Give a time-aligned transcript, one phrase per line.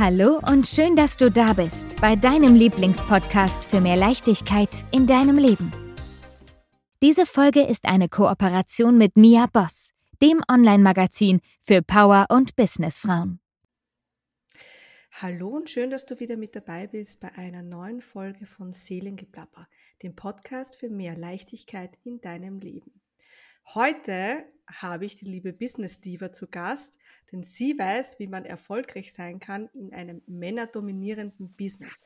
[0.00, 5.38] Hallo und schön, dass du da bist bei deinem Lieblingspodcast für mehr Leichtigkeit in deinem
[5.38, 5.72] Leben.
[7.02, 9.90] Diese Folge ist eine Kooperation mit Mia Boss,
[10.22, 13.40] dem Online-Magazin für Power- und Businessfrauen.
[15.20, 19.66] Hallo und schön, dass du wieder mit dabei bist bei einer neuen Folge von Seelengeplapper,
[20.04, 23.00] dem Podcast für mehr Leichtigkeit in deinem Leben.
[23.74, 26.98] Heute habe ich die liebe Business Diva zu Gast,
[27.32, 32.04] denn sie weiß, wie man erfolgreich sein kann in einem männerdominierenden Business.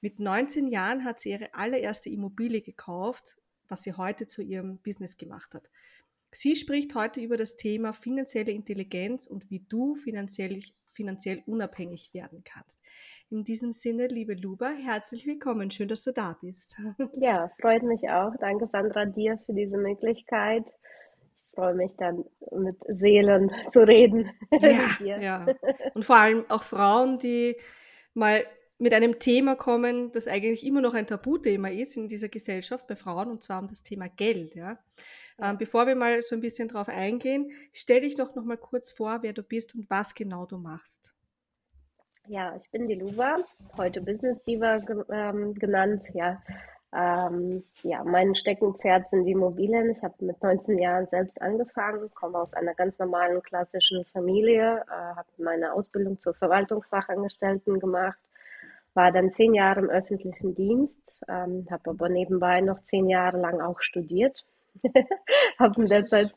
[0.00, 3.36] Mit 19 Jahren hat sie ihre allererste Immobilie gekauft,
[3.68, 5.68] was sie heute zu ihrem Business gemacht hat.
[6.32, 12.44] Sie spricht heute über das Thema finanzielle Intelligenz und wie du finanziell, finanziell unabhängig werden
[12.44, 12.80] kannst.
[13.30, 15.70] In diesem Sinne, liebe Luba, herzlich willkommen.
[15.70, 16.76] Schön, dass du da bist.
[17.14, 18.32] Ja, freut mich auch.
[18.38, 20.72] Danke, Sandra, dir für diese Möglichkeit
[21.60, 24.30] freue mich dann mit Seelen zu reden.
[24.50, 25.46] Ja, ja.
[25.94, 27.56] Und vor allem auch Frauen, die
[28.14, 28.44] mal
[28.78, 32.96] mit einem Thema kommen, das eigentlich immer noch ein Tabuthema ist in dieser Gesellschaft bei
[32.96, 34.54] Frauen, und zwar um das Thema Geld.
[34.54, 34.78] Ja.
[35.38, 38.90] Ähm, bevor wir mal so ein bisschen drauf eingehen, stell dich doch noch mal kurz
[38.90, 41.14] vor, wer du bist und was genau du machst.
[42.26, 43.44] Ja, ich bin die Luva,
[43.76, 44.80] heute Business Diva
[45.12, 46.04] ähm, genannt.
[46.14, 46.42] Ja,
[46.92, 49.90] ähm, ja, mein Steckenpferd sind die Immobilien.
[49.90, 55.16] Ich habe mit 19 Jahren selbst angefangen, komme aus einer ganz normalen klassischen Familie, äh,
[55.16, 58.18] habe meine Ausbildung zur Verwaltungsfachangestellten gemacht,
[58.94, 63.60] war dann zehn Jahre im öffentlichen Dienst, ähm, habe aber nebenbei noch zehn Jahre lang
[63.60, 64.44] auch studiert.
[65.58, 66.34] habe in der Zeit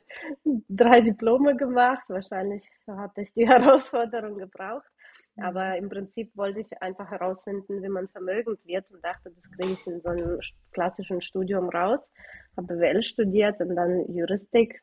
[0.70, 2.04] drei Diplome gemacht.
[2.10, 4.86] Wahrscheinlich hatte ich die Herausforderung gebraucht.
[5.38, 5.84] Aber mhm.
[5.84, 9.88] im Prinzip wollte ich einfach herausfinden, wie man vermögend wird und dachte, das kriege ich
[9.88, 10.40] in so einem
[10.72, 12.10] klassischen Studium raus.
[12.58, 14.82] Habe BWL studiert und dann Juristik.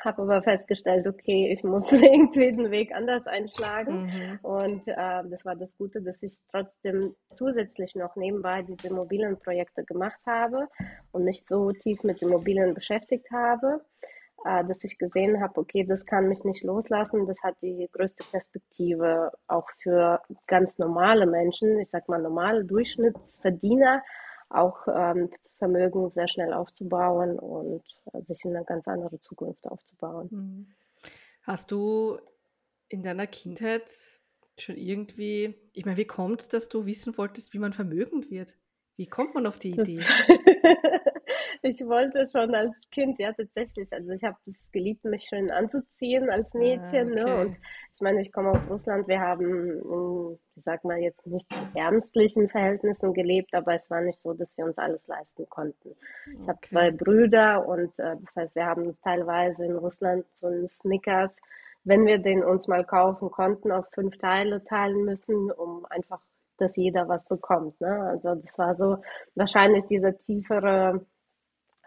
[0.00, 4.04] Habe aber festgestellt, okay, ich muss irgendwie den Weg anders einschlagen.
[4.04, 4.38] Mhm.
[4.42, 10.20] Und äh, das war das Gute, dass ich trotzdem zusätzlich noch nebenbei diese Immobilienprojekte gemacht
[10.26, 10.68] habe
[11.12, 13.80] und mich so tief mit Immobilien beschäftigt habe
[14.46, 17.26] äh, dass ich gesehen habe, okay, das kann mich nicht loslassen.
[17.26, 24.02] Das hat die größte Perspektive auch für ganz normale Menschen, ich sag mal normale Durchschnittsverdiener,
[24.48, 30.28] auch ähm, Vermögen sehr schnell aufzubauen und äh, sich in eine ganz andere Zukunft aufzubauen.
[30.30, 30.66] Mhm.
[31.42, 32.18] Hast du
[32.88, 33.90] in deiner Kindheit
[34.58, 38.54] schon irgendwie, ich meine, wie kommt es, dass du wissen wolltest, wie man vermögend wird?
[38.96, 40.00] Wie kommt man auf die Idee?
[41.66, 46.30] ich wollte schon als Kind, ja tatsächlich, also ich habe es geliebt, mich schön anzuziehen
[46.30, 47.18] als ah, Mädchen.
[47.18, 47.24] Ah, okay.
[47.24, 47.40] ne?
[47.40, 47.56] Und
[47.94, 52.48] ich meine, ich komme aus Russland, wir haben, in, ich sag mal jetzt nicht ärmstlichen
[52.48, 55.96] Verhältnissen gelebt, aber es war nicht so, dass wir uns alles leisten konnten.
[56.28, 56.46] Ich okay.
[56.48, 60.70] habe zwei Brüder und äh, das heißt, wir haben uns teilweise in Russland so einen
[60.70, 61.36] Snickers,
[61.84, 66.20] wenn wir den uns mal kaufen konnten, auf fünf Teile teilen müssen, um einfach
[66.58, 67.78] dass jeder was bekommt.
[67.82, 68.00] Ne?
[68.10, 68.96] Also das war so
[69.34, 71.04] wahrscheinlich dieser tiefere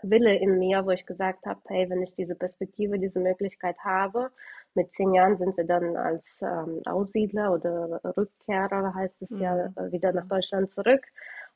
[0.04, 4.32] Wille in mir, wo ich gesagt habe, hey, wenn ich diese Perspektive, diese Möglichkeit habe,
[4.76, 9.42] mit zehn Jahren sind wir dann als ähm, Aussiedler oder Rückkehrer, heißt es mhm.
[9.42, 11.02] ja, äh, wieder nach Deutschland zurück.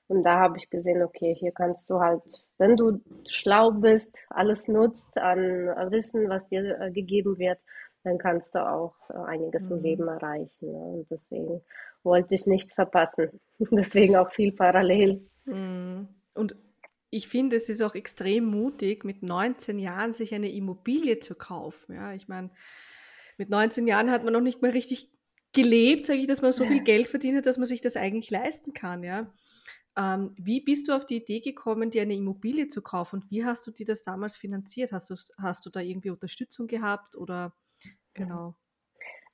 [0.08, 2.22] Und da habe ich gesehen, okay, hier kannst du halt,
[2.58, 5.40] wenn du schlau bist, alles nutzt an
[5.92, 7.60] Wissen, was dir äh, gegeben wird,
[8.04, 9.78] dann kannst du auch äh, einiges mhm.
[9.78, 10.72] im Leben erreichen.
[10.72, 10.78] Ne?
[10.78, 11.62] Und deswegen
[12.04, 13.40] wollte ich nichts verpassen.
[13.60, 15.22] deswegen auch viel parallel.
[15.46, 16.10] Mhm.
[16.34, 16.56] Und
[17.14, 21.94] ich finde, es ist auch extrem mutig, mit 19 Jahren sich eine Immobilie zu kaufen.
[21.94, 22.50] Ja, ich meine,
[23.38, 25.12] mit 19 Jahren hat man noch nicht mal richtig
[25.54, 28.32] gelebt, sage ich, dass man so viel Geld verdient hat, dass man sich das eigentlich
[28.32, 29.04] leisten kann.
[29.04, 29.32] Ja.
[29.96, 33.46] Ähm, wie bist du auf die Idee gekommen, dir eine Immobilie zu kaufen und wie
[33.46, 34.92] hast du dir das damals finanziert?
[34.92, 37.56] Hast du, hast du da irgendwie Unterstützung gehabt oder
[38.16, 38.56] genau?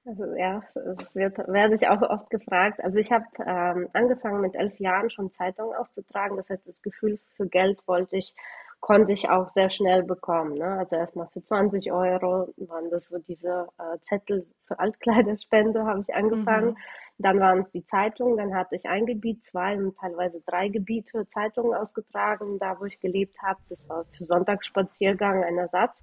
[0.10, 2.84] Also ja, das wird, werde ich auch oft gefragt.
[2.84, 6.36] Also ich habe ähm, angefangen mit elf Jahren schon Zeitungen auszutragen.
[6.36, 8.34] Das heißt, das Gefühl für Geld wollte ich,
[8.80, 10.56] konnte ich auch sehr schnell bekommen.
[10.56, 10.66] Ne?
[10.80, 16.16] Also erstmal für 20 Euro waren das so diese äh, Zettel für Altkleiderspende, habe ich
[16.16, 16.70] angefangen.
[16.70, 16.78] Mhm.
[17.20, 21.28] Dann waren es die Zeitungen, dann hatte ich ein Gebiet, zwei und teilweise drei Gebiete
[21.28, 23.60] Zeitungen ausgetragen, da wo ich gelebt habe.
[23.70, 26.02] Das war für Sonntagsspaziergang ein Ersatz.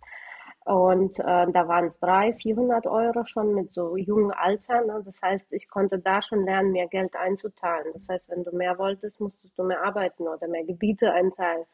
[0.67, 4.85] Und äh, da waren es drei, 400 Euro schon mit so jungen Alter.
[4.85, 5.01] Ne?
[5.05, 7.93] Das heißt, ich konnte da schon lernen, mehr Geld einzuteilen.
[7.93, 11.67] Das heißt, wenn du mehr wolltest, musstest du mehr arbeiten oder mehr Gebiete einteilen.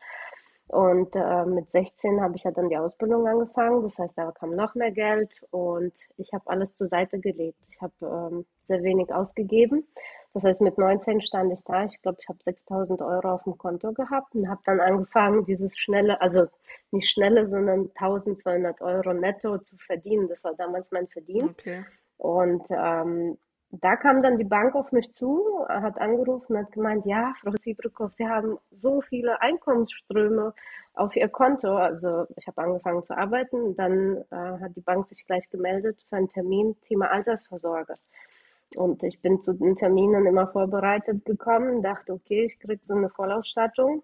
[0.69, 3.83] Und äh, mit 16 habe ich ja dann die Ausbildung angefangen.
[3.83, 7.59] Das heißt, da kam noch mehr Geld und ich habe alles zur Seite gelegt.
[7.71, 9.87] Ich habe ähm, sehr wenig ausgegeben.
[10.35, 11.85] Das heißt, mit 19 stand ich da.
[11.85, 15.77] Ich glaube, ich habe 6000 Euro auf dem Konto gehabt und habe dann angefangen, dieses
[15.77, 16.47] schnelle, also
[16.91, 20.29] nicht schnelle, sondern 1200 Euro netto zu verdienen.
[20.29, 21.61] Das war damals mein Verdienst.
[21.61, 21.85] Okay.
[22.17, 23.37] Und ähm,
[23.73, 27.53] da kam dann die Bank auf mich zu, hat angerufen und hat gemeint, ja, Frau
[27.53, 30.55] Siebrikow, Sie haben so viele Einkommensströme
[30.95, 31.77] auf Ihr Konto.
[31.77, 36.17] Also ich habe angefangen zu arbeiten, dann äh, hat die Bank sich gleich gemeldet für
[36.17, 37.97] einen Termin Thema Altersvorsorge.
[38.77, 43.11] Und ich bin zu den Terminen immer vorbereitet gekommen, dachte, okay, ich kriege so eine
[43.11, 44.03] Vollausstattung,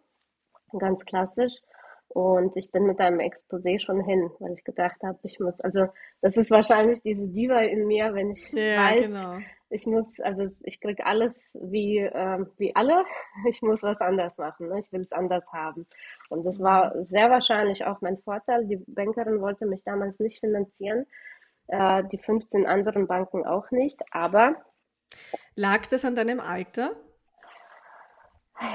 [0.79, 1.61] ganz klassisch.
[2.09, 5.89] Und ich bin mit einem Exposé schon hin, weil ich gedacht habe, ich muss, also
[6.23, 9.39] das ist wahrscheinlich diese Diva in mir, wenn ich ja, weiß, genau.
[9.69, 13.05] ich muss, also ich kriege alles wie, äh, wie alle,
[13.49, 14.79] ich muss was anders machen, ne?
[14.79, 15.87] ich will es anders haben.
[16.31, 17.05] Und das war mhm.
[17.05, 18.65] sehr wahrscheinlich auch mein Vorteil.
[18.65, 21.05] Die Bankerin wollte mich damals nicht finanzieren,
[21.69, 24.57] äh, die 15 anderen Banken auch nicht, aber.
[25.55, 26.97] Lag das an deinem Alter?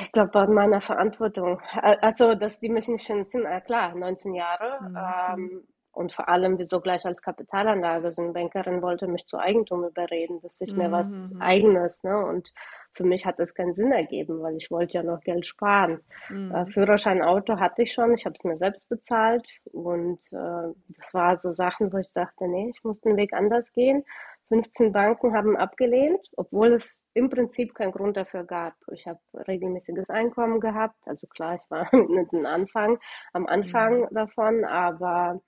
[0.02, 1.62] Ich glaube, an meiner Verantwortung.
[2.02, 4.80] Also, dass die mich nicht finanzieren, äh, klar, 19 Jahre.
[4.82, 4.98] Mhm.
[4.98, 8.12] Ähm, und vor allem, wieso gleich als Kapitalanlage?
[8.14, 10.80] So eine Bankerin wollte mich zu Eigentum überreden, dass ich mhm.
[10.80, 11.42] mir was mhm.
[11.42, 12.18] Eigenes, ne?
[12.18, 12.52] Und
[12.94, 16.02] für mich hat das keinen Sinn ergeben, weil ich wollte ja noch Geld sparen.
[16.30, 16.54] Mhm.
[16.54, 21.14] Äh, Führerschein, Auto hatte ich schon, ich habe es mir selbst bezahlt und äh, das
[21.14, 24.04] war so Sachen, wo ich dachte, nee, ich muss den Weg anders gehen.
[24.50, 28.76] 15 Banken haben abgelehnt, obwohl es im Prinzip keinen Grund dafür gab.
[28.92, 33.00] Ich habe regelmäßiges Einkommen gehabt, also klar, ich war mit dem Anfang,
[33.32, 34.08] am Anfang mhm.
[34.12, 35.42] davon, aber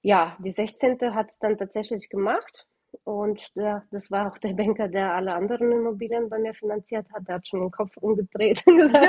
[0.00, 1.14] ja, die 16.
[1.14, 2.66] hat es dann tatsächlich gemacht.
[3.04, 7.26] Und der, das war auch der Banker, der alle anderen Immobilien bei mir finanziert hat.
[7.26, 9.08] Der hat schon den Kopf umgedreht und gesagt,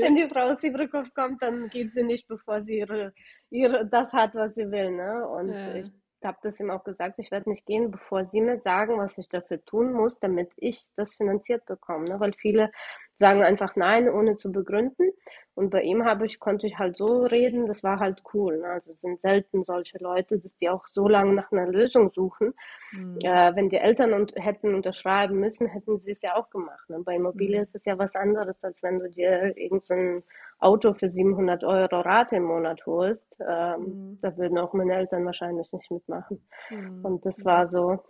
[0.00, 3.12] wenn, die Frau Siebrikow kommt, dann geht sie nicht, bevor sie ihre,
[3.50, 4.92] ihre, das hat, was sie will.
[4.92, 5.26] Ne?
[5.28, 5.74] Und ja.
[5.74, 5.90] ich
[6.24, 9.28] habe das ihm auch gesagt, ich werde nicht gehen, bevor Sie mir sagen, was ich
[9.28, 12.08] dafür tun muss, damit ich das finanziert bekomme.
[12.08, 12.20] Ne?
[12.20, 12.70] Weil viele
[13.16, 15.10] sagen einfach nein, ohne zu begründen.
[15.54, 18.58] Und bei ihm habe ich, konnte ich halt so reden, das war halt cool.
[18.58, 18.66] Ne?
[18.66, 22.52] Also es sind selten solche Leute, dass die auch so lange nach einer Lösung suchen.
[22.92, 23.18] Mhm.
[23.22, 26.90] Äh, wenn die Eltern und, hätten unterschreiben müssen, hätten sie es ja auch gemacht.
[26.90, 27.00] Ne?
[27.02, 27.62] Bei Immobilie mhm.
[27.62, 30.22] ist es ja was anderes, als wenn du dir irgendein
[30.58, 33.34] Auto für 700 Euro Rate im Monat holst.
[33.40, 34.18] Ähm, mhm.
[34.20, 36.46] Da würden auch meine Eltern wahrscheinlich nicht mitmachen.
[36.68, 37.02] Mhm.
[37.02, 38.00] Und das war so,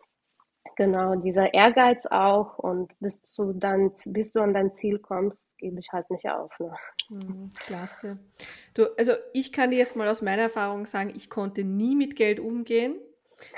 [0.77, 5.81] Genau, dieser Ehrgeiz auch und bis du dann, bis du an dein Ziel kommst, gebe
[5.81, 6.53] ich halt nicht auf.
[6.59, 6.75] Ne?
[7.09, 8.19] Mhm, klasse.
[8.75, 12.17] Du, also ich kann dir jetzt mal aus meiner Erfahrung sagen, ich konnte nie mit
[12.17, 12.97] Geld umgehen.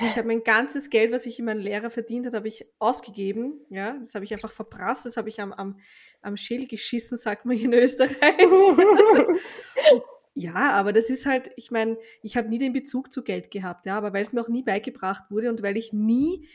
[0.01, 3.61] Ich habe mein ganzes Geld, was ich in meinen Lehrer verdient habe, habe ich ausgegeben.
[3.71, 5.79] Ja, das habe ich einfach verprasst, das habe ich am, am,
[6.21, 8.17] am Schädel geschissen, sagt man in Österreich.
[10.35, 13.87] ja, aber das ist halt, ich meine, ich habe nie den Bezug zu Geld gehabt,
[13.87, 16.49] ja, aber weil es mir auch nie beigebracht wurde und weil ich nie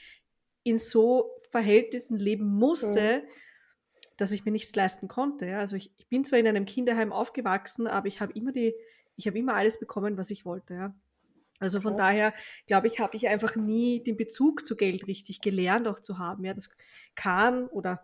[0.63, 3.27] in so Verhältnissen leben musste, mhm.
[4.17, 5.57] dass ich mir nichts leisten konnte.
[5.57, 8.73] Also ich, ich, bin zwar in einem Kinderheim aufgewachsen, aber ich habe immer die,
[9.15, 10.73] ich habe immer alles bekommen, was ich wollte.
[10.73, 10.95] Ja.
[11.59, 12.01] Also von okay.
[12.01, 12.33] daher,
[12.67, 16.43] glaube ich, habe ich einfach nie den Bezug zu Geld richtig gelernt, auch zu haben.
[16.43, 16.69] Ja, das
[17.15, 18.03] kam oder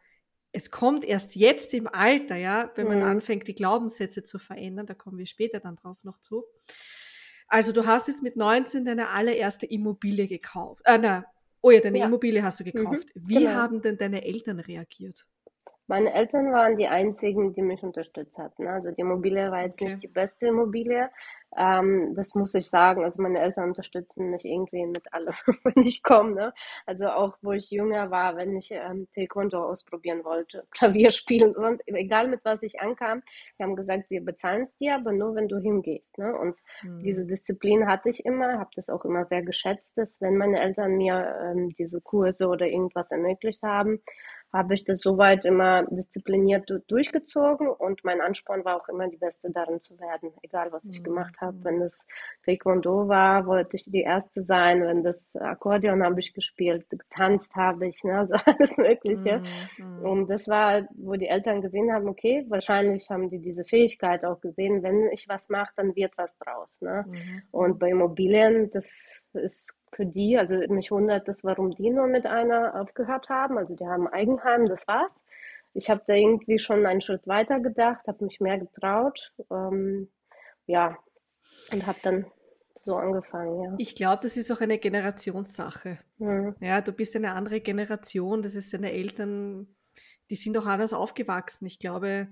[0.51, 3.05] es kommt erst jetzt im Alter, ja, wenn man mhm.
[3.05, 4.85] anfängt, die Glaubenssätze zu verändern.
[4.85, 6.45] Da kommen wir später dann drauf noch zu.
[7.47, 10.81] Also du hast jetzt mit 19 deine allererste Immobilie gekauft.
[10.85, 11.25] Äh, na,
[11.63, 12.01] Oh ja, deine ja.
[12.01, 13.11] Immobilie hast du mhm, gekauft.
[13.13, 13.49] Mhm, Wie genau.
[13.49, 15.25] haben denn deine Eltern reagiert?
[15.89, 18.67] Meine Eltern waren die einzigen, die mich unterstützt hatten.
[18.67, 19.85] Also die Immobilie war jetzt okay.
[19.85, 21.09] nicht die beste Immobilie.
[21.57, 23.03] Ähm, das muss ich sagen.
[23.03, 25.33] Also meine Eltern unterstützen mich irgendwie mit allem,
[25.63, 26.35] wenn ich komme.
[26.35, 26.53] Ne?
[26.85, 31.81] Also auch, wo ich jünger war, wenn ich ähm, Taekwondo ausprobieren wollte, Klavier spielen, und
[31.87, 33.23] egal mit was ich ankam,
[33.57, 36.19] die haben gesagt, wir bezahlen es dir, aber nur, wenn du hingehst.
[36.19, 36.37] Ne?
[36.37, 37.01] Und mhm.
[37.01, 40.97] diese Disziplin hatte ich immer, habe das auch immer sehr geschätzt, dass wenn meine Eltern
[40.97, 44.03] mir ähm, diese Kurse oder irgendwas ermöglicht haben,
[44.51, 49.51] habe ich das soweit immer diszipliniert durchgezogen und mein Ansporn war auch immer die Beste
[49.51, 51.03] darin zu werden, egal was ich mhm.
[51.03, 51.57] gemacht habe.
[51.63, 52.05] Wenn das
[52.45, 54.81] Taekwondo war, wollte ich die Erste sein.
[54.81, 59.43] Wenn das Akkordeon habe ich gespielt, getanzt habe ich, ne, also alles Mögliche.
[59.77, 60.05] Mhm.
[60.05, 64.41] Und das war, wo die Eltern gesehen haben, okay, wahrscheinlich haben die diese Fähigkeit auch
[64.41, 66.77] gesehen, wenn ich was mache, dann wird was draus.
[66.81, 67.05] Ne?
[67.07, 67.41] Mhm.
[67.51, 72.25] Und bei Immobilien, das ist für die, also mich wundert das, warum die nur mit
[72.25, 73.57] einer aufgehört haben.
[73.57, 75.21] Also die haben Eigenheim, das war's.
[75.73, 79.33] Ich habe da irgendwie schon einen Schritt weiter gedacht, habe mich mehr getraut.
[79.51, 80.09] Ähm,
[80.65, 80.97] ja,
[81.71, 82.25] und habe dann
[82.75, 83.75] so angefangen, ja.
[83.77, 85.99] Ich glaube, das ist auch eine Generationssache.
[86.17, 86.55] Mhm.
[86.59, 89.75] Ja, du bist eine andere Generation, das ist deine Eltern,
[90.29, 91.65] die sind auch anders aufgewachsen.
[91.65, 92.29] Ich glaube,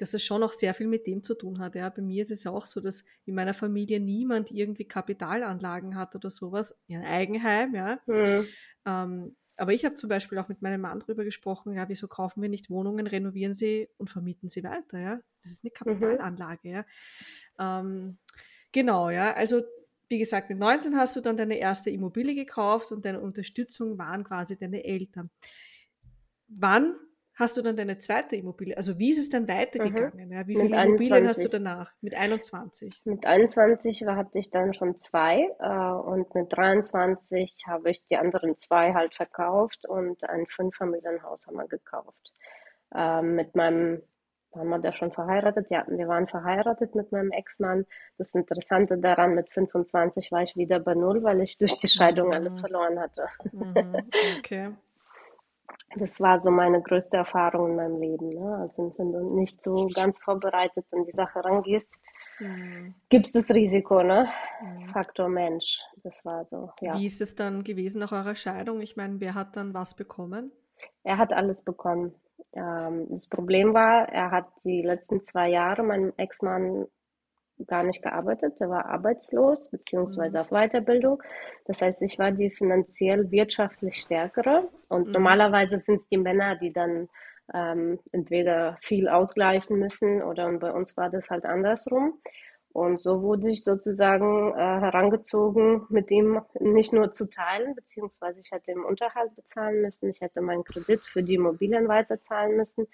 [0.00, 1.74] dass es schon auch sehr viel mit dem zu tun hat.
[1.74, 6.14] Ja, bei mir ist es auch so, dass in meiner Familie niemand irgendwie Kapitalanlagen hat
[6.14, 8.00] oder sowas, ein Eigenheim, ja.
[8.06, 8.46] Mhm.
[8.86, 12.40] Ähm, aber ich habe zum Beispiel auch mit meinem Mann darüber gesprochen, ja, wieso kaufen
[12.40, 15.20] wir nicht Wohnungen, renovieren sie und vermieten sie weiter, ja.
[15.42, 15.74] Das ist eine mhm.
[15.74, 16.74] Kapitalanlage, mhm.
[16.74, 16.84] ja.
[17.58, 18.18] Ähm,
[18.72, 19.34] genau, ja.
[19.34, 19.62] Also
[20.08, 24.24] wie gesagt, mit 19 hast du dann deine erste Immobilie gekauft und deine Unterstützung waren
[24.24, 25.30] quasi deine Eltern.
[26.48, 26.96] Wann
[27.40, 28.76] hast du dann deine zweite Immobilie?
[28.76, 30.26] Also wie ist es dann weitergegangen?
[30.26, 30.32] Mhm.
[30.32, 31.92] Ja, wie viele Immobilien hast du danach?
[32.00, 33.02] Mit 21?
[33.04, 38.56] Mit 21 hatte ich dann schon zwei äh, und mit 23 habe ich die anderen
[38.56, 42.32] zwei halt verkauft und ein Fünffamilienhaus haben wir gekauft.
[42.94, 44.02] Äh, mit meinem
[44.52, 45.68] waren wir da schon verheiratet?
[45.70, 47.86] Ja, wir waren verheiratet mit meinem Ex-Mann.
[48.18, 52.28] Das Interessante daran, mit 25 war ich wieder bei Null, weil ich durch die Scheidung
[52.28, 52.34] mhm.
[52.34, 53.26] alles verloren hatte.
[53.52, 54.08] Mhm.
[54.38, 54.70] Okay.
[55.96, 58.28] Das war so meine größte Erfahrung in meinem Leben.
[58.30, 58.58] Ne?
[58.60, 61.92] Also wenn du nicht so ganz vorbereitet an die Sache rangehst,
[62.38, 62.94] mhm.
[63.08, 64.28] gibt es das Risiko, ne?
[64.62, 64.88] Mhm.
[64.88, 65.80] Faktor Mensch.
[66.04, 66.96] Das war so, ja.
[66.96, 68.80] Wie ist es dann gewesen nach eurer Scheidung?
[68.80, 70.52] Ich meine, wer hat dann was bekommen?
[71.02, 72.14] Er hat alles bekommen.
[72.52, 76.86] Ähm, das Problem war, er hat die letzten zwei Jahre, mein Ex-Mann,
[77.66, 78.54] gar nicht gearbeitet.
[78.58, 80.44] Er war arbeitslos beziehungsweise mhm.
[80.44, 81.22] auf Weiterbildung.
[81.66, 84.68] Das heißt, ich war die finanziell wirtschaftlich stärkere.
[84.88, 85.12] Und mhm.
[85.12, 87.08] normalerweise sind es die Männer, die dann
[87.52, 92.20] ähm, entweder viel ausgleichen müssen oder und bei uns war das halt andersrum.
[92.72, 98.52] Und so wurde ich sozusagen äh, herangezogen, mit ihm nicht nur zu teilen, beziehungsweise ich
[98.52, 102.86] hätte im Unterhalt bezahlen müssen, ich hätte meinen Kredit für die Immobilien weiterzahlen müssen,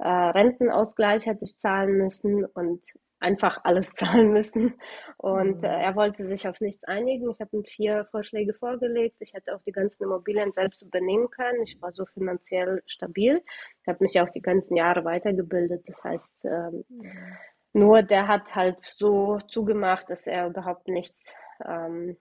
[0.00, 2.82] äh, Rentenausgleich hätte ich zahlen müssen und
[3.20, 4.74] einfach alles zahlen müssen.
[5.16, 5.64] Und mhm.
[5.64, 7.30] äh, er wollte sich auf nichts einigen.
[7.30, 9.16] Ich habe ihm vier Vorschläge vorgelegt.
[9.20, 11.62] Ich hätte auch die ganzen Immobilien selbst übernehmen können.
[11.62, 13.42] Ich war so finanziell stabil.
[13.82, 15.84] Ich habe mich auch die ganzen Jahre weitergebildet.
[15.86, 17.36] Das heißt, ähm, mhm
[17.72, 22.16] nur der hat halt so zugemacht, dass er überhaupt nichts, ähm,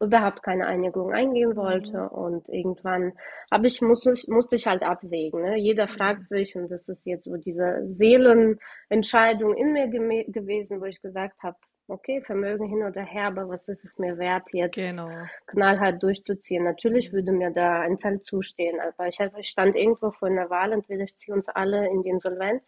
[0.00, 1.98] überhaupt keine Einigung eingehen wollte.
[1.98, 2.08] Mhm.
[2.08, 3.12] Und irgendwann
[3.50, 5.42] habe ich, musste, musste ich halt abwägen.
[5.42, 5.58] Ne?
[5.58, 5.90] Jeder mhm.
[5.90, 11.42] fragt sich, und das ist jetzt so diese Seelenentscheidung in mir gewesen, wo ich gesagt
[11.42, 11.56] habe,
[11.88, 15.10] okay, Vermögen hin oder her, aber was ist es mir wert, jetzt genau.
[15.46, 16.64] knallhart durchzuziehen?
[16.64, 17.16] Natürlich mhm.
[17.16, 21.04] würde mir da ein Teil zustehen, aber ich, ich stand irgendwo vor einer Wahl, entweder
[21.04, 22.62] ich ziehe uns alle in die Insolvenz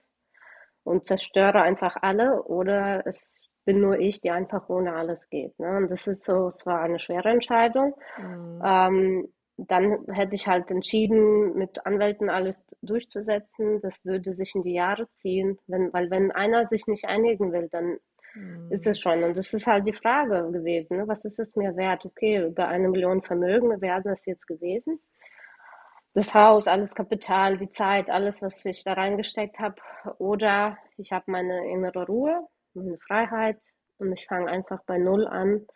[0.85, 5.59] und zerstöre einfach alle oder es bin nur ich, die einfach ohne alles geht.
[5.59, 5.77] Ne?
[5.77, 7.95] Und das ist so, es war eine schwere Entscheidung.
[8.19, 8.63] Mhm.
[8.65, 13.81] Ähm, dann hätte ich halt entschieden, mit Anwälten alles durchzusetzen.
[13.81, 17.69] Das würde sich in die Jahre ziehen, wenn, weil wenn einer sich nicht einigen will,
[17.71, 17.99] dann
[18.35, 18.69] mhm.
[18.71, 19.23] ist es schon.
[19.23, 20.97] Und das ist halt die Frage gewesen.
[20.97, 21.09] Ne?
[21.09, 22.05] Was ist es mir wert?
[22.05, 25.01] Okay, über eine Million Vermögen wäre das jetzt gewesen
[26.15, 29.77] das Haus, alles Kapital, die Zeit, alles, was ich da reingesteckt habe.
[30.19, 33.59] Oder ich habe meine innere Ruhe, meine Freiheit
[33.99, 35.67] und ich fange einfach bei Null an.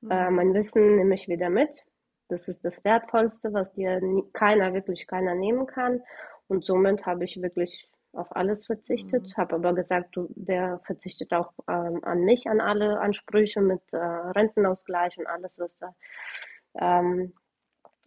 [0.00, 0.10] Mhm.
[0.10, 1.84] Äh, mein Wissen nehme ich wieder mit.
[2.28, 6.02] Das ist das Wertvollste, was dir nie, keiner, wirklich keiner nehmen kann.
[6.46, 9.40] Und somit habe ich wirklich auf alles verzichtet, mhm.
[9.40, 13.96] habe aber gesagt, du, der verzichtet auch ähm, an mich, an alle Ansprüche mit äh,
[13.96, 15.94] Rentenausgleich und alles, was da
[16.80, 17.34] ähm,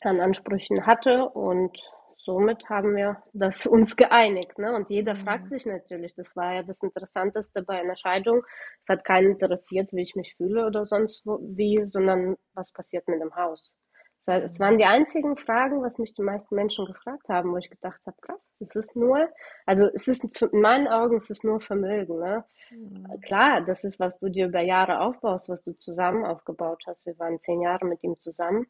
[0.04, 1.78] an Ansprüchen hatte und
[2.24, 4.58] somit haben wir das uns geeinigt.
[4.58, 4.75] Ne?
[4.75, 5.20] Und jeder mhm.
[5.20, 8.44] fragt sich natürlich, das war ja das Interessanteste bei einer Scheidung.
[8.84, 13.22] Es hat keinen interessiert, wie ich mich fühle oder sonst wie, sondern was passiert mit
[13.22, 13.74] dem Haus.
[14.28, 18.00] Es waren die einzigen Fragen, was mich die meisten Menschen gefragt haben, wo ich gedacht
[18.06, 19.28] habe, krass, es ist nur,
[19.66, 22.20] also es ist in meinen Augen es ist nur Vermögen.
[22.20, 22.46] Ne?
[22.70, 23.20] Mhm.
[23.22, 27.04] Klar, das ist, was du dir über Jahre aufbaust, was du zusammen aufgebaut hast.
[27.08, 28.68] Wir waren zehn Jahre mit ihm zusammen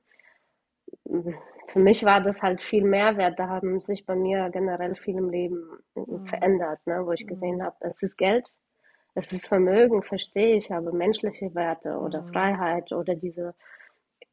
[1.67, 3.39] für mich war das halt viel Mehrwert.
[3.39, 5.63] Da haben sich bei mir generell viel im Leben
[5.95, 6.25] mhm.
[6.27, 7.05] verändert, ne?
[7.05, 7.29] wo ich mhm.
[7.29, 8.47] gesehen habe, es ist Geld,
[9.15, 12.33] es ist Vermögen, verstehe ich, aber menschliche Werte oder mhm.
[12.33, 13.53] Freiheit oder diese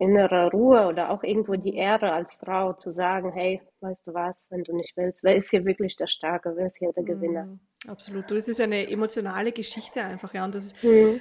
[0.01, 4.37] innere Ruhe oder auch irgendwo die Ehre als Frau zu sagen, hey, weißt du was,
[4.49, 7.47] wenn du nicht willst, wer ist hier wirklich der Starke, wer ist hier der Gewinner?
[7.47, 7.61] Mhm.
[7.89, 8.31] Absolut.
[8.31, 10.45] Das ist eine emotionale Geschichte einfach, ja.
[10.45, 11.21] Und das mhm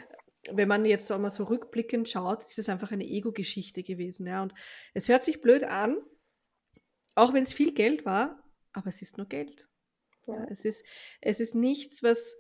[0.52, 4.28] wenn man jetzt einmal so rückblickend schaut, ist es einfach eine Ego-Geschichte gewesen.
[4.28, 4.44] Ja.
[4.44, 4.54] Und
[4.94, 5.98] es hört sich blöd an,
[7.16, 9.70] auch wenn es viel Geld war, aber es ist nur Geld.
[10.28, 10.46] Ja.
[10.50, 10.86] es, ist,
[11.22, 12.36] es ist nichts, was,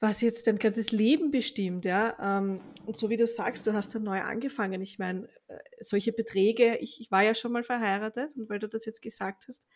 [0.00, 1.84] was jetzt dein ganzes Leben bestimmt.
[1.84, 2.38] Ja.
[2.38, 4.80] Ähm, und so wie du sagst, du hast dann neu angefangen.
[4.82, 8.68] Ich meine, äh, solche Beträge, ich, ich war ja schon mal verheiratet und weil du
[8.68, 9.66] das jetzt gesagt hast,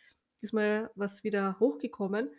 [0.41, 2.31] ist mal was wieder hochgekommen.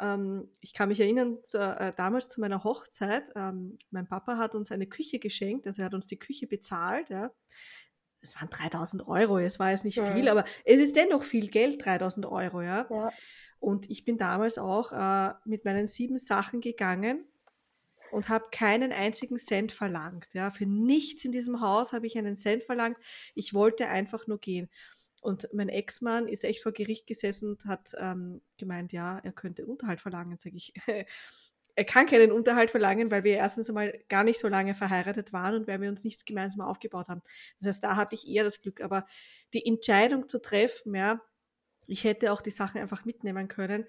[0.00, 4.54] Ähm, ich kann mich erinnern, zu, äh, damals zu meiner Hochzeit, ähm, mein Papa hat
[4.54, 7.30] uns eine Küche geschenkt, also er hat uns die Küche bezahlt, ja.
[8.20, 10.12] Es waren 3000 Euro, es war jetzt nicht ja.
[10.12, 12.86] viel, aber es ist dennoch viel Geld, 3000 Euro, ja.
[12.90, 13.12] ja.
[13.60, 17.24] Und ich bin damals auch äh, mit meinen sieben Sachen gegangen
[18.10, 20.28] und habe keinen einzigen Cent verlangt.
[20.32, 20.50] Ja.
[20.50, 22.96] Für nichts in diesem Haus habe ich einen Cent verlangt.
[23.34, 24.68] Ich wollte einfach nur gehen.
[25.20, 29.66] Und mein Ex-Mann ist echt vor Gericht gesessen und hat ähm, gemeint, ja, er könnte
[29.66, 30.72] Unterhalt verlangen, sage ich.
[31.78, 35.54] er kann keinen Unterhalt verlangen, weil wir erstens einmal gar nicht so lange verheiratet waren
[35.54, 37.22] und weil wir uns nichts gemeinsam aufgebaut haben.
[37.60, 38.80] Das heißt, da hatte ich eher das Glück.
[38.80, 39.06] Aber
[39.54, 41.20] die Entscheidung zu treffen, ja,
[41.86, 43.86] ich hätte auch die Sachen einfach mitnehmen können,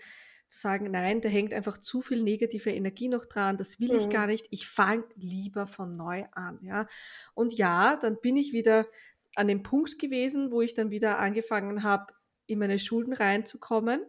[0.47, 3.99] zu sagen, nein, da hängt einfach zu viel negative Energie noch dran, das will mhm.
[3.99, 6.87] ich gar nicht, ich fange lieber von neu an, ja.
[7.33, 8.87] Und ja, dann bin ich wieder
[9.35, 12.13] an dem Punkt gewesen, wo ich dann wieder angefangen habe,
[12.47, 14.01] in meine Schulden reinzukommen,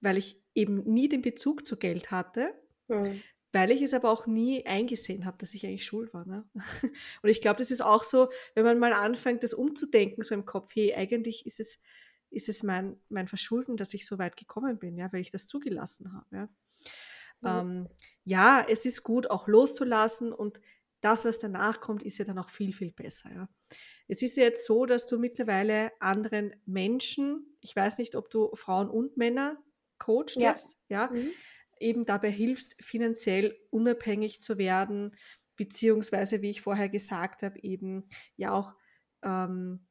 [0.00, 2.52] weil ich eben nie den Bezug zu Geld hatte,
[2.88, 3.22] mhm.
[3.52, 6.26] weil ich es aber auch nie eingesehen habe, dass ich eigentlich schuld war.
[6.26, 6.44] Ne?
[7.22, 10.44] Und ich glaube, das ist auch so, wenn man mal anfängt, das umzudenken, so im
[10.44, 11.80] Kopf, hey, eigentlich ist es,
[12.30, 15.46] ist es mein, mein Verschulden, dass ich so weit gekommen bin, ja, weil ich das
[15.46, 16.26] zugelassen habe.
[16.36, 16.48] Ja.
[17.62, 17.70] Mhm.
[17.70, 17.88] Ähm,
[18.24, 20.60] ja, es ist gut, auch loszulassen und
[21.04, 23.30] das, was danach kommt, ist ja dann auch viel, viel besser.
[23.30, 23.48] Ja.
[24.08, 28.54] Es ist ja jetzt so, dass du mittlerweile anderen Menschen, ich weiß nicht, ob du
[28.54, 29.62] Frauen und Männer
[29.98, 30.50] coachst ja.
[30.50, 31.30] jetzt, ja, mhm.
[31.78, 35.14] eben dabei hilfst, finanziell unabhängig zu werden,
[35.56, 38.72] beziehungsweise, wie ich vorher gesagt habe, eben ja auch
[39.22, 39.86] ähm,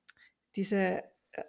[0.55, 1.43] diese äh,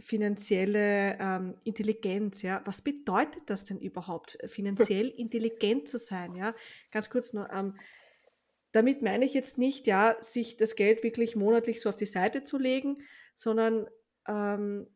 [0.00, 2.62] finanzielle ähm, Intelligenz, ja.
[2.64, 6.54] Was bedeutet das denn überhaupt, finanziell intelligent zu sein, ja?
[6.92, 7.74] Ganz kurz nur, ähm,
[8.78, 12.44] damit meine ich jetzt nicht, ja, sich das Geld wirklich monatlich so auf die Seite
[12.44, 12.98] zu legen,
[13.34, 13.88] sondern
[14.28, 14.86] ähm,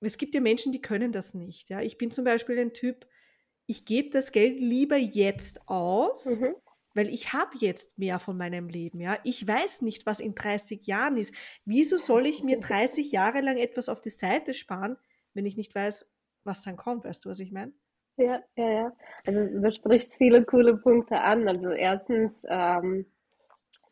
[0.00, 1.70] es gibt ja Menschen, die können das nicht.
[1.70, 1.80] Ja?
[1.80, 3.06] Ich bin zum Beispiel ein Typ,
[3.64, 6.54] ich gebe das Geld lieber jetzt aus, mhm.
[6.92, 9.00] weil ich habe jetzt mehr von meinem Leben.
[9.00, 9.16] Ja?
[9.24, 11.34] Ich weiß nicht, was in 30 Jahren ist.
[11.64, 14.98] Wieso soll ich mir 30 Jahre lang etwas auf die Seite sparen,
[15.32, 16.12] wenn ich nicht weiß,
[16.44, 17.04] was dann kommt?
[17.06, 17.72] Weißt du, was ich meine?
[18.18, 18.92] Ja, ja, ja.
[19.26, 21.48] Also du sprichst viele coole Punkte an.
[21.48, 23.06] Also erstens ähm,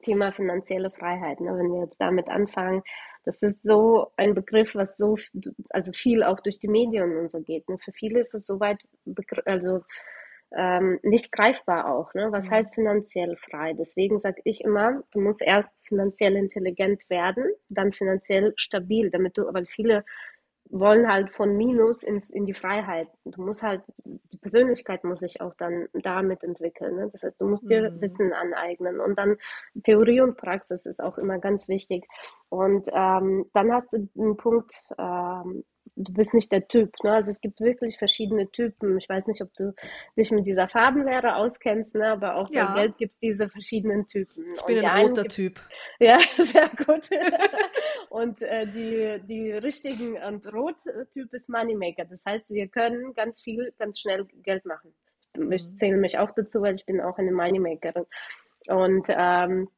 [0.02, 1.40] Thema finanzielle Freiheit.
[1.40, 1.56] Ne?
[1.56, 2.82] Wenn wir jetzt damit anfangen,
[3.24, 5.16] das ist so ein Begriff, was so,
[5.70, 7.68] also viel auch durch die Medien und so geht.
[7.68, 7.78] Ne?
[7.78, 8.78] Für viele ist es soweit,
[9.44, 9.82] also
[10.56, 12.12] ähm, nicht greifbar auch.
[12.14, 12.28] Ne?
[12.32, 12.50] Was mhm.
[12.50, 13.74] heißt finanziell frei?
[13.74, 19.52] Deswegen sage ich immer, du musst erst finanziell intelligent werden, dann finanziell stabil, damit du,
[19.52, 20.04] weil viele
[20.70, 23.08] wollen halt von Minus in, in die Freiheit.
[23.24, 26.96] Du musst halt, die Persönlichkeit muss sich auch dann damit entwickeln.
[26.96, 27.08] Ne?
[27.10, 28.00] Das heißt, du musst dir mhm.
[28.00, 29.36] Wissen aneignen und dann
[29.82, 32.06] Theorie und Praxis ist auch immer ganz wichtig.
[32.48, 35.64] Und ähm, dann hast du einen Punkt, ähm,
[35.96, 36.92] du bist nicht der Typ.
[37.02, 37.12] Ne?
[37.12, 38.98] Also es gibt wirklich verschiedene Typen.
[38.98, 39.74] Ich weiß nicht, ob du
[40.16, 42.08] dich mit dieser Farbenlehre auskennst, ne?
[42.08, 42.66] aber auch ja.
[42.66, 44.44] bei Geld gibt es diese verschiedenen Typen.
[44.54, 45.60] Ich bin ein roter Typ.
[45.98, 47.08] Ja, sehr gut.
[48.10, 50.74] und äh, die, die richtigen und rot
[51.12, 52.04] Typ ist Moneymaker.
[52.04, 54.92] Das heißt, wir können ganz viel, ganz schnell Geld machen.
[55.52, 55.76] Ich mhm.
[55.76, 58.06] zähle mich auch dazu, weil ich bin auch eine Moneymakerin.
[58.66, 59.68] Und ähm,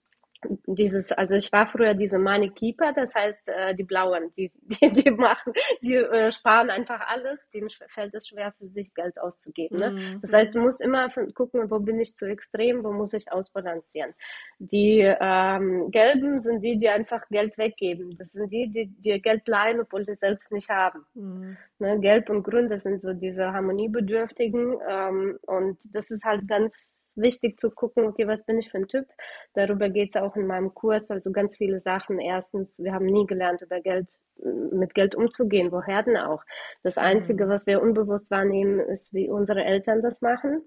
[0.66, 4.92] dieses, also ich war früher diese Money Keeper, das heißt äh, die Blauen, die, die,
[4.92, 5.52] die machen,
[5.82, 9.78] die äh, sparen einfach alles, denen fällt es schwer für sich Geld auszugeben.
[9.78, 9.90] Ne?
[9.90, 10.20] Mhm.
[10.22, 14.14] Das heißt, du musst immer gucken, wo bin ich zu extrem, wo muss ich ausbalancieren.
[14.58, 18.16] Die ähm, Gelben sind die, die einfach Geld weggeben.
[18.18, 21.04] Das sind die, die dir Geld leihen, obwohl sie selbst nicht haben.
[21.14, 21.56] Mhm.
[21.78, 22.00] Ne?
[22.00, 27.60] Gelb und Grün, das sind so diese Harmoniebedürftigen ähm, und das ist halt ganz wichtig
[27.60, 29.06] zu gucken, okay, was bin ich für ein Typ?
[29.54, 32.18] Darüber geht es auch in meinem Kurs, also ganz viele Sachen.
[32.18, 34.08] Erstens, wir haben nie gelernt, über Geld,
[34.72, 35.72] mit Geld umzugehen.
[35.72, 36.42] Woher denn auch?
[36.82, 37.50] Das Einzige, mhm.
[37.50, 40.62] was wir unbewusst wahrnehmen, ist, wie unsere Eltern das machen.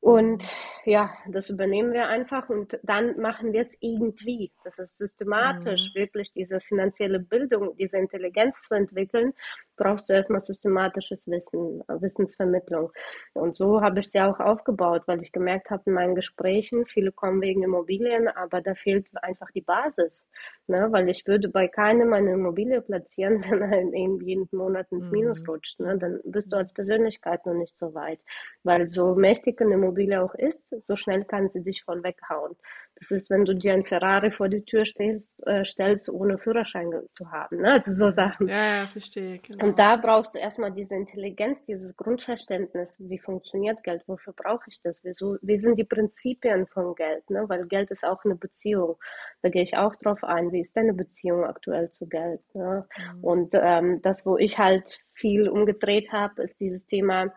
[0.00, 0.54] Und
[0.84, 4.52] ja, das übernehmen wir einfach und dann machen wir es irgendwie.
[4.62, 5.98] Das ist systematisch, mhm.
[5.98, 9.34] wirklich diese finanzielle Bildung, diese Intelligenz zu entwickeln,
[9.76, 12.92] brauchst du erstmal systematisches Wissen, Wissensvermittlung.
[13.34, 16.86] Und so habe ich es ja auch aufgebaut, weil ich gemerkt habe in meinen Gesprächen,
[16.86, 20.24] viele kommen wegen Immobilien, aber da fehlt einfach die Basis.
[20.68, 20.86] Ne?
[20.90, 25.42] Weil ich würde bei keinem eine Immobilie platzieren, wenn er eben jeden Monat ins Minus
[25.42, 25.50] mhm.
[25.50, 25.80] rutscht.
[25.80, 25.98] Ne?
[25.98, 28.20] Dann bist du als Persönlichkeit noch nicht so weit.
[28.62, 32.56] Weil so mächtig eine Immobilie auch ist, so schnell kann sie dich voll weghauen.
[32.98, 36.90] Das ist, wenn du dir ein Ferrari vor die Tür stellst, äh, stellst ohne Führerschein
[37.12, 37.58] zu haben.
[37.58, 37.72] Ne?
[37.72, 38.48] Also so Sachen.
[38.48, 39.38] Ja, ja, verstehe.
[39.38, 39.66] Genau.
[39.66, 44.80] Und da brauchst du erstmal diese Intelligenz, dieses Grundverständnis, wie funktioniert Geld, wofür brauche ich
[44.80, 47.44] das, wieso, wie sind die Prinzipien von Geld, ne?
[47.48, 48.96] weil Geld ist auch eine Beziehung.
[49.42, 52.40] Da gehe ich auch drauf ein, wie ist deine Beziehung aktuell zu Geld.
[52.54, 52.86] Ne?
[53.14, 53.24] Mhm.
[53.24, 57.30] Und ähm, das, wo ich halt viel umgedreht habe, ist dieses Thema,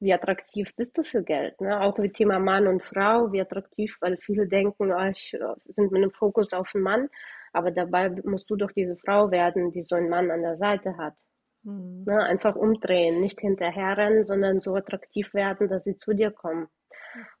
[0.00, 1.60] wie attraktiv bist du für Geld?
[1.60, 1.80] Ne?
[1.80, 5.92] Auch wie Thema Mann und Frau, wie attraktiv, weil viele denken, oh, ich äh, sind
[5.92, 7.08] mit einem Fokus auf den Mann,
[7.52, 10.96] aber dabei musst du doch diese Frau werden, die so einen Mann an der Seite
[10.96, 11.14] hat.
[11.62, 12.04] Mhm.
[12.06, 12.22] Ne?
[12.22, 16.68] Einfach umdrehen, nicht hinterherrennen, sondern so attraktiv werden, dass sie zu dir kommen.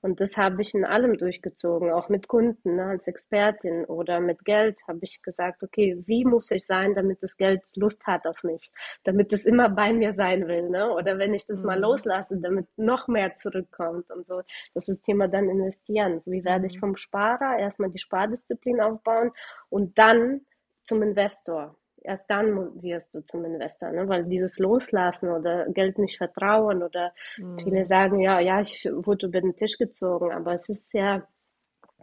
[0.00, 4.44] Und das habe ich in allem durchgezogen, auch mit Kunden, ne, als Expertin oder mit
[4.44, 8.42] Geld habe ich gesagt, okay, wie muss ich sein, damit das Geld Lust hat auf
[8.42, 8.70] mich,
[9.04, 10.90] damit es immer bei mir sein will, ne?
[10.92, 11.66] Oder wenn ich das mhm.
[11.66, 14.42] mal loslasse, damit noch mehr zurückkommt und so.
[14.74, 16.22] Das ist das Thema dann investieren.
[16.26, 16.80] Wie werde ich mhm.
[16.80, 19.30] vom Sparer erstmal die Spardisziplin aufbauen
[19.70, 20.42] und dann
[20.84, 24.08] zum Investor erst dann wirst du zum Investor, ne?
[24.08, 27.58] weil dieses Loslassen oder Geld nicht vertrauen oder mhm.
[27.58, 31.26] viele sagen, ja, ja, ich wurde über den Tisch gezogen, aber es ist ja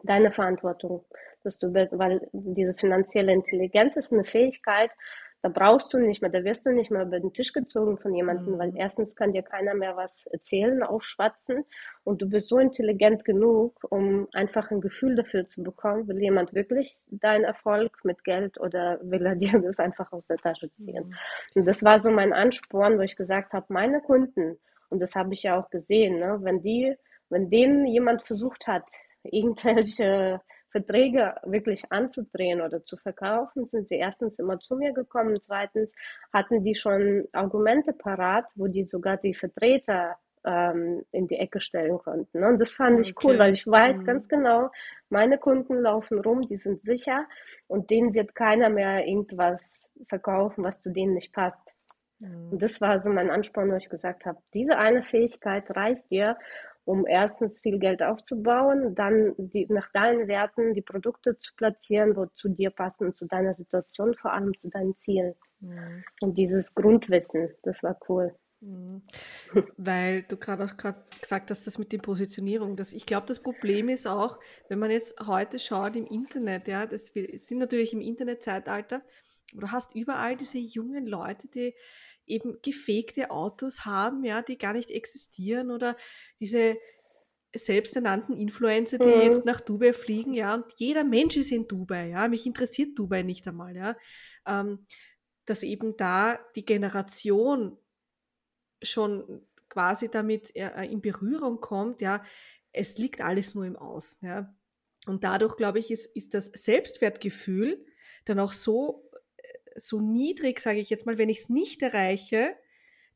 [0.03, 1.05] deine Verantwortung,
[1.43, 4.91] dass du, weil diese finanzielle Intelligenz ist eine Fähigkeit,
[5.41, 8.13] da brauchst du nicht mehr, da wirst du nicht mehr über den Tisch gezogen von
[8.13, 8.59] jemandem, mhm.
[8.59, 11.65] weil erstens kann dir keiner mehr was erzählen, aufschwatzen
[12.03, 16.53] und du bist so intelligent genug, um einfach ein Gefühl dafür zu bekommen, will jemand
[16.53, 21.07] wirklich deinen Erfolg mit Geld oder will er dir das einfach aus der Tasche ziehen.
[21.07, 21.15] Mhm.
[21.55, 25.33] Und das war so mein Ansporn, wo ich gesagt habe, meine Kunden, und das habe
[25.33, 26.95] ich ja auch gesehen, ne, wenn die,
[27.29, 28.85] wenn denen jemand versucht hat,
[29.23, 35.41] irgendwelche Verträge wirklich anzudrehen oder zu verkaufen, sind sie erstens immer zu mir gekommen.
[35.41, 35.91] Zweitens
[36.33, 41.97] hatten die schon Argumente parat, wo die sogar die Vertreter ähm, in die Ecke stellen
[41.99, 42.43] konnten.
[42.43, 44.05] Und das fand ich cool, weil ich weiß mhm.
[44.05, 44.71] ganz genau,
[45.09, 47.25] meine Kunden laufen rum, die sind sicher
[47.67, 51.69] und denen wird keiner mehr irgendwas verkaufen, was zu denen nicht passt.
[52.19, 52.53] Mhm.
[52.53, 56.37] Und das war so mein Ansporn, wo ich gesagt habe, diese eine Fähigkeit reicht dir,
[56.85, 62.25] um erstens viel Geld aufzubauen, dann die, nach deinen Werten die Produkte zu platzieren, wo
[62.35, 65.35] zu dir passen, zu deiner Situation, vor allem zu deinen Zielen.
[65.59, 66.03] Mhm.
[66.21, 68.35] Und dieses Grundwissen, das war cool.
[68.61, 69.01] Mhm.
[69.77, 72.75] Weil du gerade auch gerade gesagt hast, das mit der Positionierung.
[72.75, 74.39] Das, ich glaube, das Problem ist auch,
[74.69, 79.01] wenn man jetzt heute schaut im Internet, ja, das wir sind natürlich im Internetzeitalter,
[79.53, 81.73] du hast überall diese jungen Leute, die
[82.31, 85.95] eben gefegte Autos haben, ja, die gar nicht existieren oder
[86.39, 86.77] diese
[87.53, 89.21] selbsternannten Influencer, die mhm.
[89.21, 93.23] jetzt nach Dubai fliegen, ja, und jeder Mensch ist in Dubai, ja, mich interessiert Dubai
[93.23, 93.97] nicht einmal, ja,
[94.45, 94.85] ähm,
[95.45, 97.77] dass eben da die Generation
[98.81, 102.23] schon quasi damit äh, in Berührung kommt, ja,
[102.71, 104.55] es liegt alles nur im Außen, ja.
[105.07, 107.85] Und dadurch, glaube ich, ist, ist das Selbstwertgefühl
[108.25, 109.10] dann auch so
[109.75, 112.55] so niedrig, sage ich jetzt mal, wenn ich es nicht erreiche,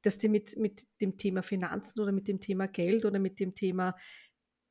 [0.02, 3.56] dass die mit, mit dem Thema Finanzen oder mit dem Thema Geld oder mit dem
[3.56, 3.96] Thema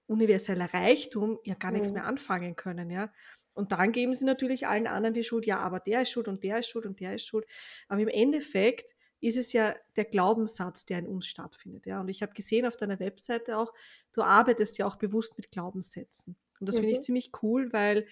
[0.06, 1.78] universeller Reichtum ja gar mhm.
[1.78, 3.12] nichts mehr anfangen können, ja.
[3.54, 6.42] Und dann geben sie natürlich allen anderen die Schuld, ja, aber der ist schuld und
[6.42, 7.46] der ist schuld und der ist schuld.
[7.86, 11.86] Aber im Endeffekt ist es ja der Glaubenssatz, der in uns stattfindet.
[11.86, 12.00] Ja?
[12.00, 13.72] Und ich habe gesehen auf deiner Webseite auch,
[14.12, 16.36] du arbeitest ja auch bewusst mit Glaubenssätzen.
[16.60, 16.80] Und das mhm.
[16.80, 17.02] finde ich mhm.
[17.04, 18.06] ziemlich cool, weil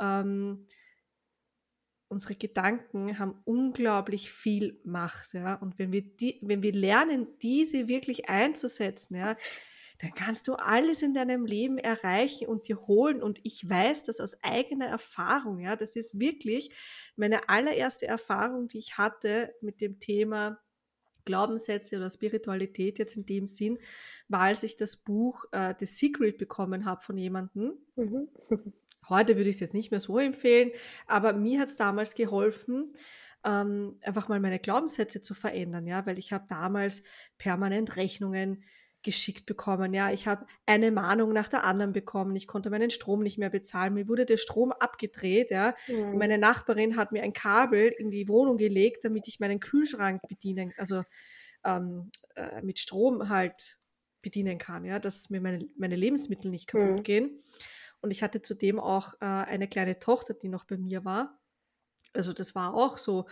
[0.00, 0.66] ähm,
[2.08, 5.54] unsere Gedanken haben unglaublich viel Macht, ja.
[5.54, 9.36] Und wenn wir die, wenn wir lernen, diese wirklich einzusetzen, ja,
[9.98, 13.22] dann kannst du alles in deinem Leben erreichen und dir holen.
[13.22, 15.76] Und ich weiß das aus eigener Erfahrung, ja.
[15.76, 16.70] Das ist wirklich
[17.16, 20.60] meine allererste Erfahrung, die ich hatte mit dem Thema
[21.24, 23.78] Glaubenssätze oder Spiritualität jetzt in dem Sinn,
[24.28, 27.78] war, als ich das Buch äh, The Secret bekommen habe von jemandem.
[27.96, 28.28] Mhm.
[29.08, 30.70] Heute würde ich es jetzt nicht mehr so empfehlen,
[31.06, 32.92] aber mir hat es damals geholfen,
[33.44, 37.02] ähm, einfach mal meine Glaubenssätze zu verändern, ja, weil ich habe damals
[37.38, 38.64] permanent Rechnungen
[39.02, 43.22] geschickt bekommen, ja, ich habe eine Mahnung nach der anderen bekommen, ich konnte meinen Strom
[43.22, 46.16] nicht mehr bezahlen, mir wurde der Strom abgedreht, ja, mhm.
[46.16, 50.72] meine Nachbarin hat mir ein Kabel in die Wohnung gelegt, damit ich meinen Kühlschrank bedienen,
[50.78, 51.02] also
[51.64, 53.78] ähm, äh, mit Strom halt
[54.22, 57.02] bedienen kann, ja, dass mir meine, meine Lebensmittel nicht kaputt mhm.
[57.02, 57.42] gehen.
[58.04, 61.40] Und ich hatte zudem auch äh, eine kleine Tochter, die noch bei mir war.
[62.12, 63.24] Also das war auch so,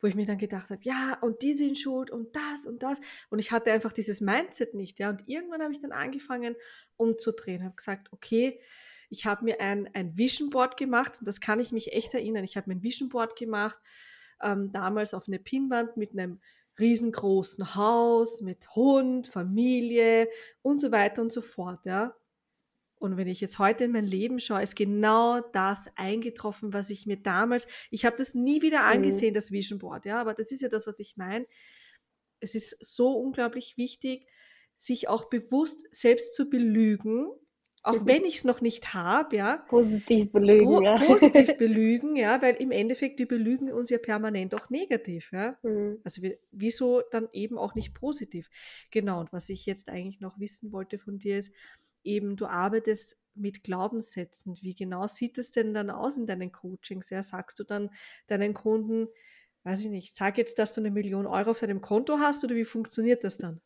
[0.00, 3.00] wo ich mir dann gedacht habe, ja, und die sind schuld und das und das.
[3.28, 5.10] Und ich hatte einfach dieses Mindset nicht, ja.
[5.10, 6.54] Und irgendwann habe ich dann angefangen
[6.96, 8.60] umzudrehen, habe gesagt, okay,
[9.08, 12.44] ich habe mir ein, ein Vision Board gemacht, und das kann ich mich echt erinnern.
[12.44, 13.80] Ich habe mir ein Vision Board gemacht,
[14.40, 16.40] ähm, damals auf eine Pinnwand mit einem
[16.78, 20.28] riesengroßen Haus, mit Hund, Familie
[20.62, 22.14] und so weiter und so fort, ja.
[23.00, 27.06] Und wenn ich jetzt heute in mein Leben schaue, ist genau das eingetroffen, was ich
[27.06, 28.88] mir damals, ich habe das nie wieder mhm.
[28.88, 29.34] angesehen, mhm.
[29.34, 31.46] das Vision Board, ja, aber das ist ja das, was ich meine.
[32.40, 34.26] Es ist so unglaublich wichtig,
[34.74, 37.28] sich auch bewusst selbst zu belügen,
[37.82, 38.06] auch mhm.
[38.06, 39.64] wenn ich es noch nicht habe, ja.
[39.68, 40.94] Positiv belügen, po ja.
[40.96, 45.56] Positiv belügen, ja, weil im Endeffekt, wir belügen uns ja permanent auch negativ, ja.
[45.62, 46.00] Mhm.
[46.04, 48.50] Also wir, wieso dann eben auch nicht positiv?
[48.90, 51.54] Genau, und was ich jetzt eigentlich noch wissen wollte von dir ist,
[52.04, 54.56] eben du arbeitest mit Glaubenssätzen.
[54.60, 57.10] Wie genau sieht es denn dann aus in deinen Coachings?
[57.10, 57.90] Ja, sagst du dann
[58.26, 59.08] deinen Kunden,
[59.64, 62.56] weiß ich nicht, sag jetzt, dass du eine Million Euro auf deinem Konto hast oder
[62.56, 63.60] wie funktioniert das dann?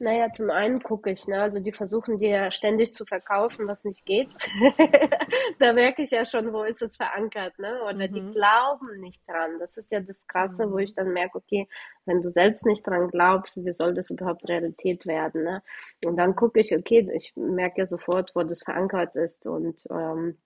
[0.00, 1.42] Naja, zum einen gucke ich, ne?
[1.42, 4.28] Also die versuchen dir ja ständig zu verkaufen, was nicht geht.
[5.58, 7.82] da merke ich ja schon, wo ist es verankert, ne?
[7.82, 8.12] Oder mhm.
[8.12, 9.58] die glauben nicht dran.
[9.58, 10.72] Das ist ja das Krasse, mhm.
[10.72, 11.68] wo ich dann merke, okay,
[12.04, 15.62] wenn du selbst nicht dran glaubst, wie soll das überhaupt Realität werden, ne?
[16.04, 20.38] Und dann gucke ich, okay, ich merke ja sofort, wo das verankert ist und ähm,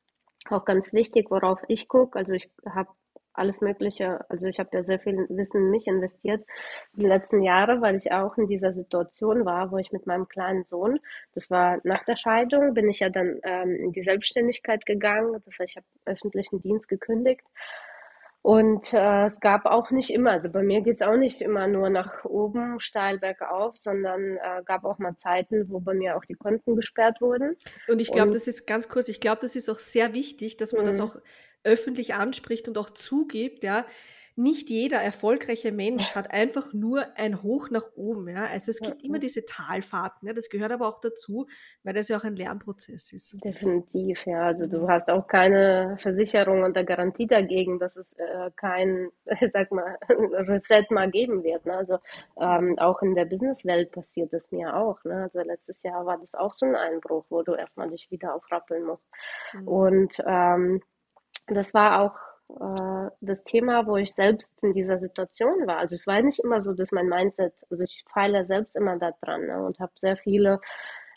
[0.48, 2.18] auch ganz wichtig, worauf ich gucke.
[2.18, 2.90] Also ich habe
[3.34, 4.24] alles Mögliche.
[4.28, 6.44] Also ich habe ja sehr viel Wissen in mich investiert
[6.94, 10.64] die letzten Jahre, weil ich auch in dieser Situation war, wo ich mit meinem kleinen
[10.64, 10.98] Sohn,
[11.34, 15.40] das war nach der Scheidung, bin ich ja dann ähm, in die Selbstständigkeit gegangen.
[15.44, 17.42] Das heißt, ich habe öffentlichen Dienst gekündigt.
[18.42, 21.90] Und äh, es gab auch nicht immer, also bei mir geht's auch nicht immer nur
[21.90, 26.34] nach oben, steil bergauf, sondern äh, gab auch mal Zeiten, wo bei mir auch die
[26.34, 27.56] Konten gesperrt wurden.
[27.86, 30.72] Und ich glaube, das ist ganz kurz, ich glaube, das ist auch sehr wichtig, dass
[30.72, 31.04] man das mhm.
[31.04, 31.16] auch
[31.64, 33.86] öffentlich anspricht und auch zugibt, ja,
[34.34, 38.28] nicht jeder erfolgreiche Mensch hat einfach nur ein Hoch nach oben.
[38.28, 38.46] Ja?
[38.46, 39.08] Also es gibt ja.
[39.08, 40.26] immer diese Talfahrten.
[40.26, 40.32] Ja?
[40.32, 41.46] Das gehört aber auch dazu,
[41.82, 43.36] weil das ja auch ein Lernprozess ist.
[43.44, 44.46] Definitiv, ja.
[44.46, 49.50] Also du hast auch keine Versicherung und der Garantie dagegen, dass es äh, kein, ich
[49.52, 51.66] sag mal, Reset mal geben wird.
[51.66, 51.76] Ne?
[51.76, 51.98] Also
[52.40, 55.04] ähm, auch in der Businesswelt passiert das mir auch.
[55.04, 55.24] Ne?
[55.24, 58.84] Also letztes Jahr war das auch so ein Einbruch, wo du erstmal dich wieder aufrappeln
[58.84, 59.10] musst.
[59.52, 59.68] Mhm.
[59.68, 60.80] Und ähm,
[61.46, 62.16] das war auch
[62.60, 65.78] äh, das Thema, wo ich selbst in dieser Situation war.
[65.78, 69.12] Also es war nicht immer so, dass mein Mindset, also ich feile selbst immer da
[69.22, 70.60] dran ne, und habe sehr viele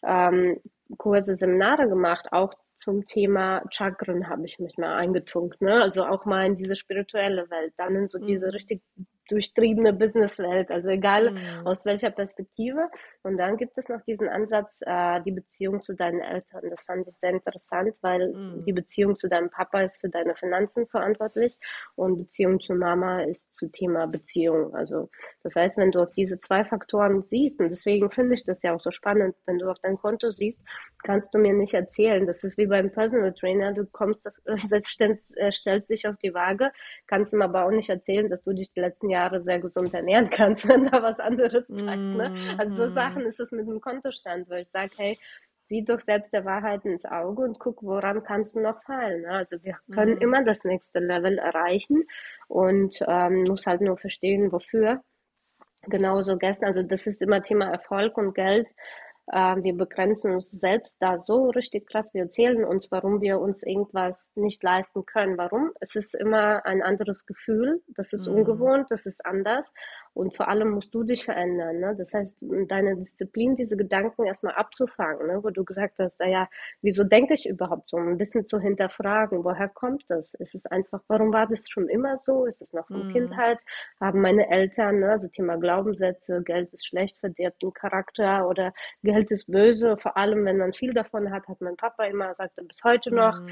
[0.04, 0.60] ähm,
[0.98, 5.82] Kurse, Seminare gemacht, auch zum Thema Chakren habe ich mich mal eingetunkt, ne?
[5.82, 8.28] Also auch mal in diese spirituelle Welt, dann in so mhm.
[8.28, 8.82] diese richtig
[9.30, 11.68] durchtriebene Businesswelt, also egal mhm.
[11.68, 12.90] aus welcher Perspektive.
[13.24, 16.70] Und dann gibt es noch diesen Ansatz, äh, die Beziehung zu deinen Eltern.
[16.70, 18.66] Das fand ich sehr interessant, weil mhm.
[18.66, 21.58] die Beziehung zu deinem Papa ist für deine Finanzen verantwortlich
[21.96, 24.76] und Beziehung zu Mama ist zu Thema Beziehung.
[24.76, 25.10] Also
[25.44, 28.74] das heißt, wenn du auf diese zwei Faktoren siehst, und deswegen finde ich das ja
[28.76, 30.62] auch so spannend, wenn du auf dein Konto siehst,
[31.04, 32.26] kannst du mir nicht erzählen.
[32.26, 34.30] Das ist wie beim Personal Trainer, du kommst,
[34.86, 36.72] stellst, stellst dich auf die Waage,
[37.08, 39.94] kannst ihm aber auch nicht erzählen, dass du dich die letzten Jahre Jahre sehr gesund
[39.94, 41.98] ernähren kannst, wenn da was anderes sagt.
[41.98, 42.34] Ne?
[42.58, 42.94] Also so mhm.
[42.94, 45.18] Sachen ist es mit dem Kontostand, wo ich sage, hey,
[45.68, 49.22] sieh doch selbst der Wahrheit ins Auge und guck, woran kannst du noch fallen.
[49.22, 49.30] Ne?
[49.30, 50.22] Also wir können mhm.
[50.22, 52.04] immer das nächste Level erreichen
[52.48, 55.02] und ähm, muss halt nur verstehen, wofür.
[55.88, 58.68] Genauso gestern, also das ist immer Thema Erfolg und Geld.
[59.28, 62.14] Äh, wir begrenzen uns selbst da so richtig krass.
[62.14, 65.38] Wir erzählen uns, warum wir uns irgendwas nicht leisten können.
[65.38, 65.72] Warum?
[65.80, 67.82] Es ist immer ein anderes Gefühl.
[67.88, 68.36] Das ist mhm.
[68.36, 69.72] ungewohnt, das ist anders.
[70.16, 71.82] Und vor allem musst du dich verändern.
[71.82, 71.94] Ne?
[71.98, 72.38] Das heißt,
[72.70, 75.44] deine Disziplin, diese Gedanken erstmal abzufangen, ne?
[75.44, 76.48] wo du gesagt hast, naja,
[76.82, 77.98] wieso denke ich überhaupt so?
[77.98, 80.34] Ein bisschen zu hinterfragen, woher kommt das?
[80.36, 82.46] Ist es einfach, warum war das schon immer so?
[82.46, 83.12] Ist es noch von mhm.
[83.12, 83.60] Kindheit?
[84.00, 85.12] Haben meine Eltern, ne?
[85.12, 88.74] also Thema Glaubenssätze, Geld ist schlecht, verdirbt den Charakter oder
[89.04, 89.98] Geld ist böse.
[89.98, 93.38] Vor allem, wenn man viel davon hat, hat mein Papa immer gesagt, bis heute noch.
[93.42, 93.50] Mhm.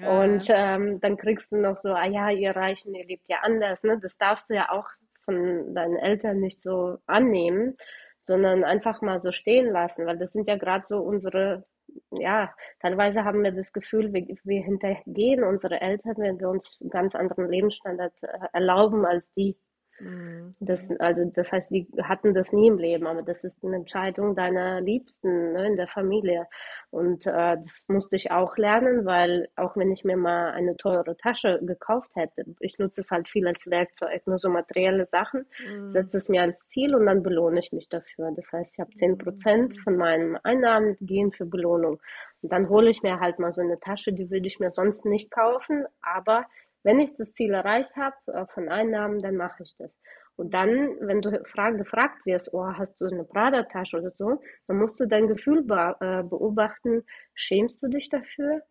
[0.00, 0.22] Ja.
[0.22, 3.82] Und ähm, dann kriegst du noch so, ah ja, ihr Reichen, ihr lebt ja anders.
[3.82, 3.98] Ne?
[4.00, 4.88] Das darfst du ja auch
[5.26, 7.76] von deinen Eltern nicht so annehmen,
[8.22, 11.66] sondern einfach mal so stehen lassen, weil das sind ja gerade so unsere,
[12.10, 16.90] ja, teilweise haben wir das Gefühl, wir, wir hintergehen unsere Eltern, wenn wir uns einen
[16.90, 19.56] ganz anderen Lebensstandard äh, erlauben als die.
[20.00, 20.54] Mhm.
[20.60, 24.34] Das, also das heißt, die hatten das nie im Leben, aber das ist eine Entscheidung
[24.34, 26.46] deiner Liebsten ne, in der Familie.
[26.90, 31.16] Und äh, das musste ich auch lernen, weil auch wenn ich mir mal eine teure
[31.16, 35.92] Tasche gekauft hätte, ich nutze es halt viel als Werkzeug, nur so materielle Sachen, mhm.
[35.92, 38.32] setze es mir als Ziel und dann belohne ich mich dafür.
[38.36, 39.80] Das heißt, ich habe zehn Prozent mhm.
[39.80, 42.00] von meinen Einnahmen gehen für Belohnung.
[42.42, 45.04] Und dann hole ich mir halt mal so eine Tasche, die würde ich mir sonst
[45.04, 46.46] nicht kaufen, aber
[46.86, 49.90] wenn ich das Ziel erreicht habe äh, von Einnahmen, dann mache ich das.
[50.36, 54.78] Und dann, wenn du frag, gefragt wirst, oh, hast du eine Prada-Tasche oder so, dann
[54.78, 57.02] musst du dein Gefühl äh, beobachten,
[57.34, 58.62] schämst du dich dafür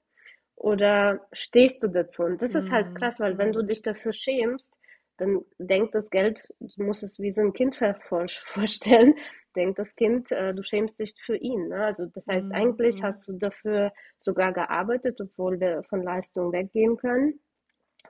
[0.55, 2.23] oder stehst du dazu?
[2.23, 2.93] Und das ist halt mhm.
[2.93, 4.77] krass, weil wenn du dich dafür schämst,
[5.17, 7.75] dann denkt das Geld, du musst es wie so ein Kind
[8.07, 9.15] vorstellen,
[9.57, 11.67] denkt das Kind, äh, du schämst dich für ihn.
[11.67, 11.83] Ne?
[11.83, 12.55] Also das heißt, mhm.
[12.55, 17.41] eigentlich hast du dafür sogar gearbeitet, obwohl wir von Leistung weggehen können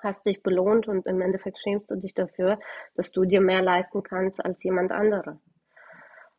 [0.05, 2.59] hast dich belohnt und im Endeffekt schämst du dich dafür,
[2.95, 5.39] dass du dir mehr leisten kannst als jemand andere.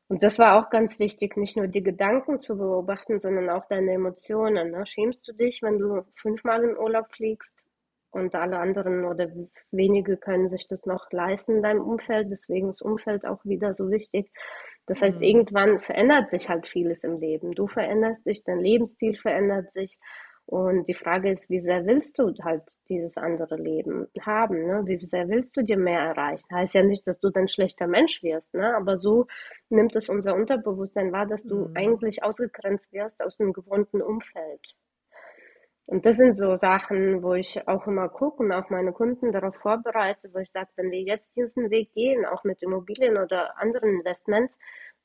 [0.08, 3.92] Und das war auch ganz wichtig, nicht nur die Gedanken zu beobachten, sondern auch deine
[3.92, 4.70] Emotionen.
[4.70, 4.86] Ne?
[4.86, 7.64] Schämst du dich, wenn du fünfmal in Urlaub fliegst
[8.12, 9.28] und alle anderen oder
[9.72, 12.30] wenige können sich das noch leisten in deinem Umfeld?
[12.30, 14.30] Deswegen ist Umfeld auch wieder so wichtig.
[14.86, 15.24] Das heißt, mhm.
[15.24, 17.52] irgendwann verändert sich halt vieles im Leben.
[17.52, 19.98] Du veränderst dich, dein Lebensstil verändert sich
[20.46, 24.64] Und die Frage ist, wie sehr willst du halt dieses andere Leben haben?
[24.66, 24.82] Ne?
[24.86, 26.46] Wie sehr willst du dir mehr erreichen?
[26.52, 28.76] Heißt ja nicht, dass du dann schlechter Mensch wirst, ne?
[28.76, 29.26] aber so
[29.70, 31.72] nimmt es unser Unterbewusstsein wahr, dass du mhm.
[31.76, 34.76] eigentlich ausgegrenzt wirst aus einem gewohnten Umfeld.
[35.86, 39.56] Und das sind so Sachen, wo ich auch immer gucke und auch meine Kunden darauf
[39.56, 43.90] vorbereite, wo ich sage, wenn wir jetzt diesen Weg gehen, auch mit Immobilien oder anderen
[43.90, 44.56] Investments,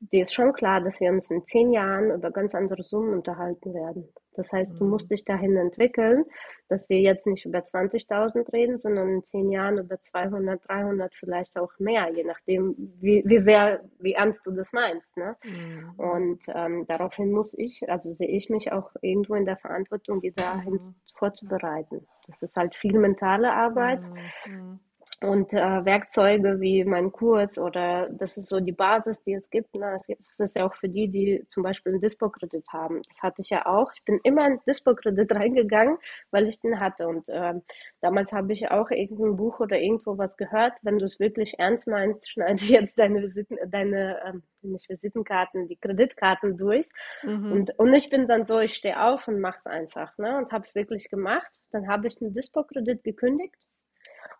[0.01, 3.73] dir ist schon klar, dass wir uns in zehn Jahren über ganz andere Summen unterhalten
[3.73, 4.09] werden.
[4.33, 5.15] Das heißt, du musst mhm.
[5.15, 6.25] dich dahin entwickeln,
[6.69, 11.57] dass wir jetzt nicht über 20.000 reden, sondern in zehn Jahren über 200, 300, vielleicht
[11.57, 15.17] auch mehr, je nachdem, wie, wie sehr, wie ernst du das meinst.
[15.17, 15.35] Ne?
[15.43, 15.93] Mhm.
[15.97, 20.33] Und ähm, daraufhin muss ich, also sehe ich mich auch irgendwo in der Verantwortung, die
[20.33, 20.95] dahin mhm.
[21.15, 22.07] vorzubereiten.
[22.27, 24.01] Das ist halt viel mentale Arbeit.
[24.47, 24.79] Mhm.
[25.21, 29.75] Und äh, Werkzeuge wie mein Kurs oder das ist so die Basis, die es gibt.
[29.75, 29.99] Ne?
[30.07, 33.03] Das ist ja auch für die, die zum Beispiel einen Dispo-Kredit haben.
[33.07, 33.91] Das hatte ich ja auch.
[33.93, 35.97] Ich bin immer in Dispo-Kredit reingegangen,
[36.31, 37.07] weil ich den hatte.
[37.07, 37.53] Und äh,
[38.01, 40.73] damals habe ich auch irgendein Buch oder irgendwo was gehört.
[40.81, 45.77] Wenn du es wirklich ernst meinst, schneide jetzt deine Visiten, deine äh, nicht Visitenkarten, die
[45.77, 46.89] Kreditkarten durch.
[47.21, 47.51] Mhm.
[47.51, 50.17] Und, und ich bin dann so, ich stehe auf und mach's einfach.
[50.17, 50.35] Ne?
[50.39, 51.51] Und habe es wirklich gemacht.
[51.71, 53.55] Dann habe ich einen Dispo-Kredit gekündigt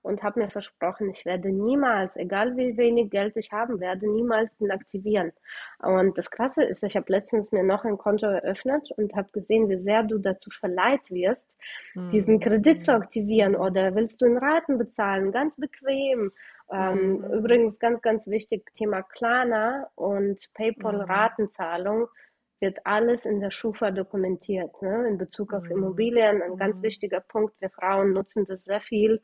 [0.01, 4.55] und habe mir versprochen, ich werde niemals, egal wie wenig Geld ich haben werde, niemals
[4.57, 5.31] den aktivieren.
[5.79, 9.69] Und das Krasse ist, ich habe letztens mir noch ein Konto eröffnet und habe gesehen,
[9.69, 11.55] wie sehr du dazu verleiht wirst,
[11.93, 12.09] mhm.
[12.09, 16.31] diesen Kredit zu aktivieren oder willst du in Raten bezahlen, ganz bequem.
[16.71, 17.33] Ähm, mhm.
[17.33, 22.07] Übrigens ganz, ganz wichtig, Thema Klarna und PayPal-Ratenzahlung
[22.59, 25.71] wird alles in der Schufa dokumentiert, ne, in Bezug auf mhm.
[25.71, 26.41] Immobilien.
[26.41, 27.59] Ein ganz wichtiger Punkt.
[27.59, 29.21] Wir Frauen nutzen das sehr viel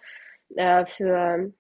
[0.55, 1.51] äh, für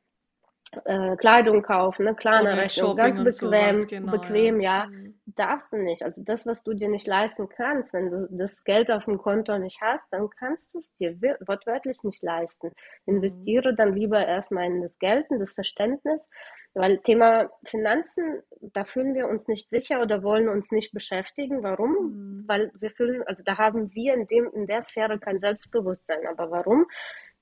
[0.83, 2.15] äh, Kleidung kaufen, ne?
[2.15, 4.83] Klarna-Rechnung, ganz bequem, sowas, genau, bequem, ja.
[4.83, 4.85] ja.
[4.87, 5.13] Mhm.
[5.35, 6.03] Darfst du nicht.
[6.03, 9.57] Also das, was du dir nicht leisten kannst, wenn du das Geld auf dem Konto
[9.59, 12.71] nicht hast, dann kannst du es dir wortwörtlich nicht leisten.
[13.05, 13.15] Mhm.
[13.15, 13.75] Investiere mhm.
[13.77, 16.27] dann lieber erstmal in das Geld, in das Verständnis,
[16.73, 21.63] weil Thema Finanzen, da fühlen wir uns nicht sicher oder wollen uns nicht beschäftigen.
[21.63, 21.91] Warum?
[21.91, 22.43] Mhm.
[22.47, 26.27] Weil wir fühlen, also da haben wir in dem, in der Sphäre kein Selbstbewusstsein.
[26.27, 26.87] Aber warum?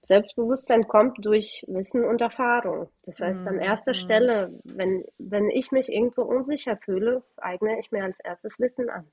[0.06, 2.90] Selbstbewusstsein kommt durch Wissen und Erfahrung.
[3.04, 3.48] Das heißt, mhm.
[3.48, 3.96] an erster mhm.
[3.96, 9.08] Stelle, wenn, wenn ich mich irgendwo unsicher fühle, eigne ich mir als erstes Wissen an.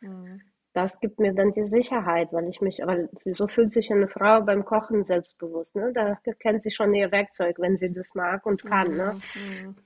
[0.00, 0.40] Mhm.
[0.72, 4.40] Das gibt mir dann die Sicherheit, weil ich mich, weil wieso fühlt sich eine Frau
[4.40, 5.74] beim Kochen selbstbewusst?
[5.74, 5.92] Ne?
[5.92, 8.92] Da kennt sie schon ihr Werkzeug, wenn sie das mag und kann.
[8.92, 9.16] Ne?
[9.34, 9.76] Mhm.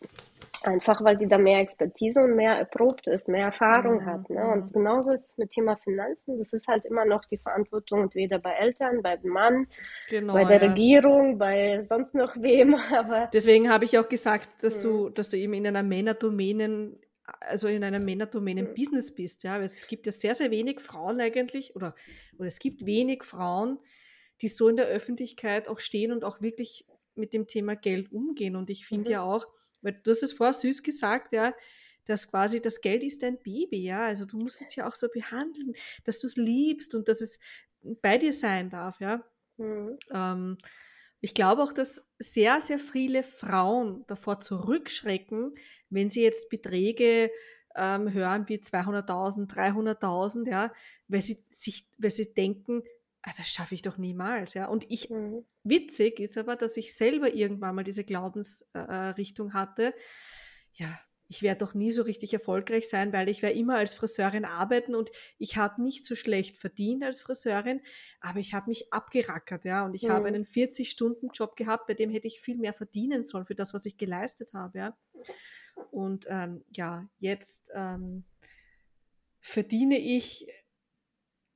[0.65, 4.07] Einfach weil die da mehr Expertise und mehr erprobt ist, mehr Erfahrung mhm.
[4.07, 4.31] hat.
[4.31, 4.43] Ne?
[4.51, 6.39] Und genauso ist es mit Thema Finanzen.
[6.39, 9.67] Das ist halt immer noch die Verantwortung entweder bei Eltern, beim Mann,
[10.09, 10.69] genau, bei der ja.
[10.71, 12.75] Regierung, bei sonst noch wem.
[12.97, 14.89] Aber Deswegen habe ich auch gesagt, dass mhm.
[14.89, 16.99] du, dass du eben in einer Männerdomänen
[17.41, 19.15] also in einer Männerdomänen-Business mhm.
[19.15, 21.95] bist, ja, weil es gibt ja sehr, sehr wenig Frauen eigentlich, oder,
[22.39, 23.79] oder es gibt wenig Frauen,
[24.43, 28.57] die so in der Öffentlichkeit auch stehen und auch wirklich mit dem Thema Geld umgehen.
[28.57, 29.13] Und ich finde mhm.
[29.13, 29.47] ja auch,
[29.85, 31.55] weil du hast es vorher süß gesagt, ja,
[32.07, 34.07] dass quasi das Geld ist dein Baby, ja.
[34.07, 37.39] Also du musst es ja auch so behandeln, dass du es liebst und dass es
[38.03, 39.25] bei dir sein darf, ja.
[39.57, 39.99] Mhm.
[40.13, 40.59] Ähm,
[41.21, 45.55] ich glaube auch, dass sehr, sehr viele Frauen davor zurückschrecken,
[45.89, 47.31] wenn sie jetzt Beträge
[47.75, 50.73] ähm, hören wie 200.000, 300.000, ja,
[51.09, 52.83] weil sie sich, weil sie denken,
[53.25, 54.67] ah, das schaffe ich doch niemals, ja.
[54.67, 55.45] Und ich, mhm.
[55.63, 59.95] witzig ist aber, dass ich selber irgendwann mal diese Glaubensrichtung äh, hatte,
[60.73, 64.45] ja, ich werde doch nie so richtig erfolgreich sein, weil ich werde immer als Friseurin
[64.45, 67.81] arbeiten und ich habe nicht so schlecht verdient als Friseurin,
[68.21, 70.11] aber ich habe mich abgerackert, ja, und ich mhm.
[70.11, 73.87] habe einen 40-Stunden-Job gehabt, bei dem hätte ich viel mehr verdienen sollen für das, was
[73.87, 74.99] ich geleistet habe, ja.
[75.91, 78.25] Und ähm, ja, jetzt ähm,
[79.41, 80.47] verdiene ich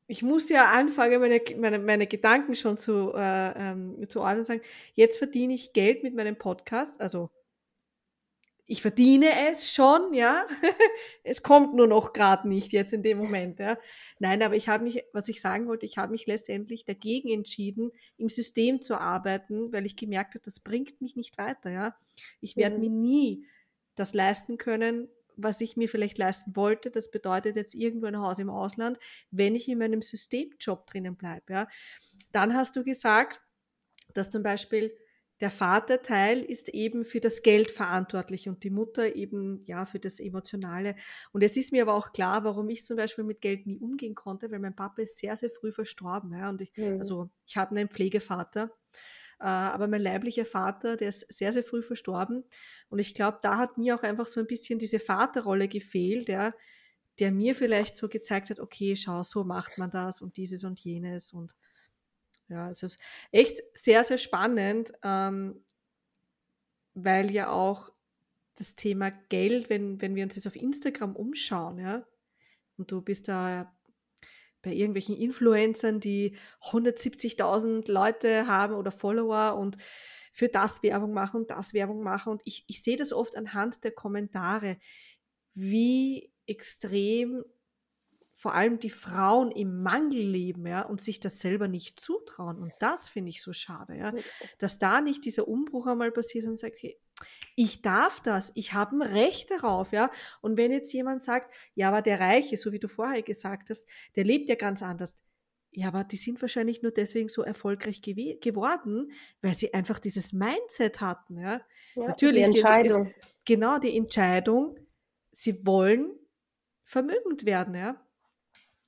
[0.09, 4.45] ich muss ja anfangen, meine, meine, meine Gedanken schon zu, äh, ähm, zu ordnen und
[4.45, 4.63] sagen,
[4.95, 7.31] jetzt verdiene ich Geld mit meinem Podcast, also
[8.71, 10.47] ich verdiene es schon, ja.
[11.25, 13.79] es kommt nur noch gerade nicht jetzt in dem Moment, ja.
[14.19, 17.93] Nein, aber ich habe mich, was ich sagen wollte, ich habe mich letztendlich dagegen entschieden,
[18.17, 21.97] im System zu arbeiten, weil ich gemerkt habe, das bringt mich nicht weiter, ja.
[22.41, 22.81] Ich werde mhm.
[22.83, 23.47] mir nie
[23.95, 26.91] das leisten können, was ich mir vielleicht leisten wollte.
[26.91, 28.99] Das bedeutet jetzt irgendwo ein Haus im Ausland,
[29.31, 31.53] wenn ich in meinem Systemjob drinnen bleibe.
[31.53, 31.69] Ja.
[32.33, 33.41] Dann hast du gesagt,
[34.15, 34.93] dass zum Beispiel
[35.41, 40.19] der Vaterteil ist eben für das Geld verantwortlich und die Mutter eben ja für das
[40.19, 40.97] Emotionale.
[41.33, 44.17] Und es ist mir aber auch klar, warum ich zum Beispiel mit Geld nie umgehen
[44.17, 46.33] konnte, weil mein Papa ist sehr, sehr früh verstorben.
[46.33, 46.99] Ja, und ich, mhm.
[46.99, 48.73] also ich habe einen Pflegevater
[49.45, 52.45] aber mein leiblicher Vater, der ist sehr, sehr früh verstorben.
[52.89, 56.55] Und ich glaube, da hat mir auch einfach so ein bisschen diese Vaterrolle gefehlt, ja,
[57.19, 60.81] der mir vielleicht so gezeigt hat, okay, schau, so macht man das und dieses und
[60.81, 61.55] jenes und
[62.49, 62.99] ja, es ist
[63.31, 65.63] echt sehr, sehr spannend, ähm,
[66.95, 67.93] weil ja auch
[68.55, 72.07] das Thema Geld, wenn, wenn wir uns jetzt auf Instagram umschauen, ja,
[72.77, 73.73] und du bist da
[74.63, 79.77] bei irgendwelchen Influencern, die 170.000 Leute haben oder Follower und
[80.33, 82.33] für das Werbung machen und das Werbung machen.
[82.33, 84.79] Und ich, ich sehe das oft anhand der Kommentare,
[85.55, 87.45] wie extrem
[88.35, 92.63] vor allem die Frauen im Mangel leben, ja, und sich das selber nicht zutrauen.
[92.63, 94.13] Und das finde ich so schade, ja,
[94.59, 96.97] dass da nicht dieser Umbruch einmal passiert und sagt, hey,
[97.57, 100.11] ich darf das, ich habe ein Recht darauf, ja.
[100.41, 103.89] Und wenn jetzt jemand sagt, ja, aber der Reiche, so wie du vorher gesagt hast,
[104.15, 105.17] der lebt ja ganz anders.
[105.73, 109.11] Ja, aber die sind wahrscheinlich nur deswegen so erfolgreich gew geworden,
[109.43, 111.61] weil sie einfach dieses Mindset hatten, ja.
[111.95, 113.07] ja Natürlich die Entscheidung.
[113.09, 114.79] Ist, ist genau die Entscheidung,
[115.33, 116.13] sie wollen
[116.85, 118.01] vermögend werden, ja.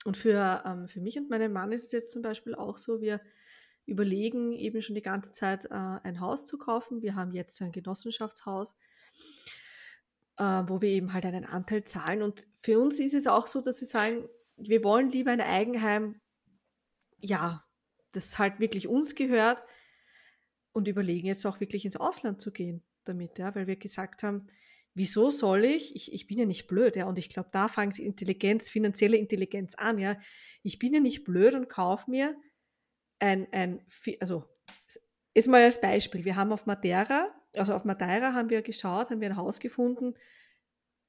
[0.04, 3.00] Und für, ähm, für mich und meinen Mann ist es jetzt zum Beispiel auch so,
[3.00, 3.20] wir
[3.90, 7.02] überlegen eben schon die ganze Zeit äh, ein Haus zu kaufen.
[7.02, 8.76] Wir haben jetzt ein Genossenschaftshaus,
[10.38, 12.22] äh, wo wir eben halt einen Anteil zahlen.
[12.22, 16.20] Und für uns ist es auch so, dass wir sagen, wir wollen lieber ein Eigenheim,
[17.18, 17.64] ja,
[18.12, 19.62] das halt wirklich uns gehört
[20.72, 24.46] und überlegen jetzt auch wirklich ins Ausland zu gehen damit, ja, weil wir gesagt haben,
[24.94, 27.98] wieso soll ich, ich, ich bin ja nicht blöd, ja, und ich glaube, da fängt
[27.98, 30.16] Intelligenz, finanzielle Intelligenz an, ja.
[30.62, 32.36] Ich bin ja nicht blöd und kaufe mir
[33.20, 33.86] ein, ein,
[34.20, 34.44] also,
[35.34, 39.20] ist mal als Beispiel, wir haben auf Madeira, also auf Madeira haben wir geschaut, haben
[39.20, 40.14] wir ein Haus gefunden,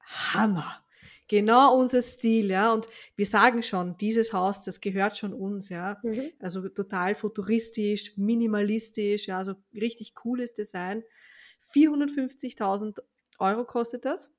[0.04, 0.84] Hammer!
[1.28, 5.98] Genau unser Stil, ja, und wir sagen schon, dieses Haus, das gehört schon uns, ja.
[6.02, 6.30] Mhm.
[6.40, 11.02] Also total futuristisch, minimalistisch, ja, also richtig cooles Design.
[11.72, 13.00] 450.000
[13.38, 14.30] Euro kostet das.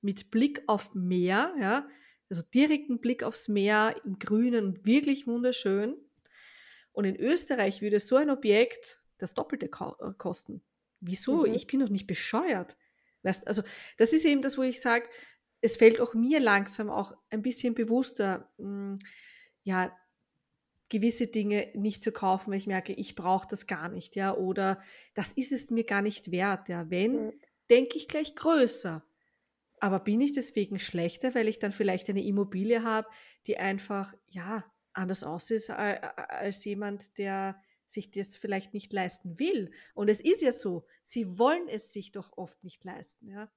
[0.00, 1.86] Mit Blick auf Meer, ja.
[2.30, 5.96] Also direkten Blick aufs Meer im Grünen wirklich wunderschön.
[6.98, 10.62] Und in Österreich würde so ein Objekt das Doppelte äh, kosten.
[11.00, 11.46] Wieso?
[11.46, 11.54] Mhm.
[11.54, 12.76] Ich bin doch nicht bescheuert.
[13.22, 13.62] Weißt, also
[13.96, 15.08] das ist eben das, wo ich sage,
[15.60, 18.98] es fällt auch mir langsam auch ein bisschen bewusster, mh, hm,
[19.62, 19.96] ja,
[20.88, 24.82] gewisse Dinge nicht zu kaufen, weil ich merke, ich brauche das gar nicht, ja, oder
[25.14, 26.88] das ist es mir gar nicht wert, ja.
[26.90, 27.32] Wenn, mhm
[27.70, 29.04] denke ich gleich größer.
[29.80, 33.08] Aber bin ich deswegen schlechter, weil ich dann vielleicht eine Immobilie habe,
[33.46, 34.64] die einfach, ja,
[34.98, 39.72] anders aussieht als jemand, der sich das vielleicht nicht leisten will.
[39.94, 43.50] Und es ist ja so, sie wollen es sich doch oft nicht leisten, ja.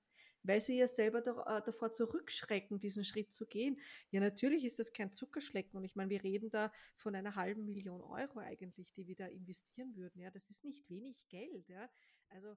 [0.43, 3.79] Weil sie ja selber doch, äh, davor zurückschrecken, diesen Schritt zu gehen.
[4.09, 5.77] Ja, natürlich ist das kein Zuckerschlecken.
[5.77, 9.27] Und ich meine, wir reden da von einer halben Million Euro eigentlich, die wir da
[9.27, 10.19] investieren würden.
[10.19, 11.87] Ja, das ist nicht wenig Geld, ja.
[12.29, 12.55] Also,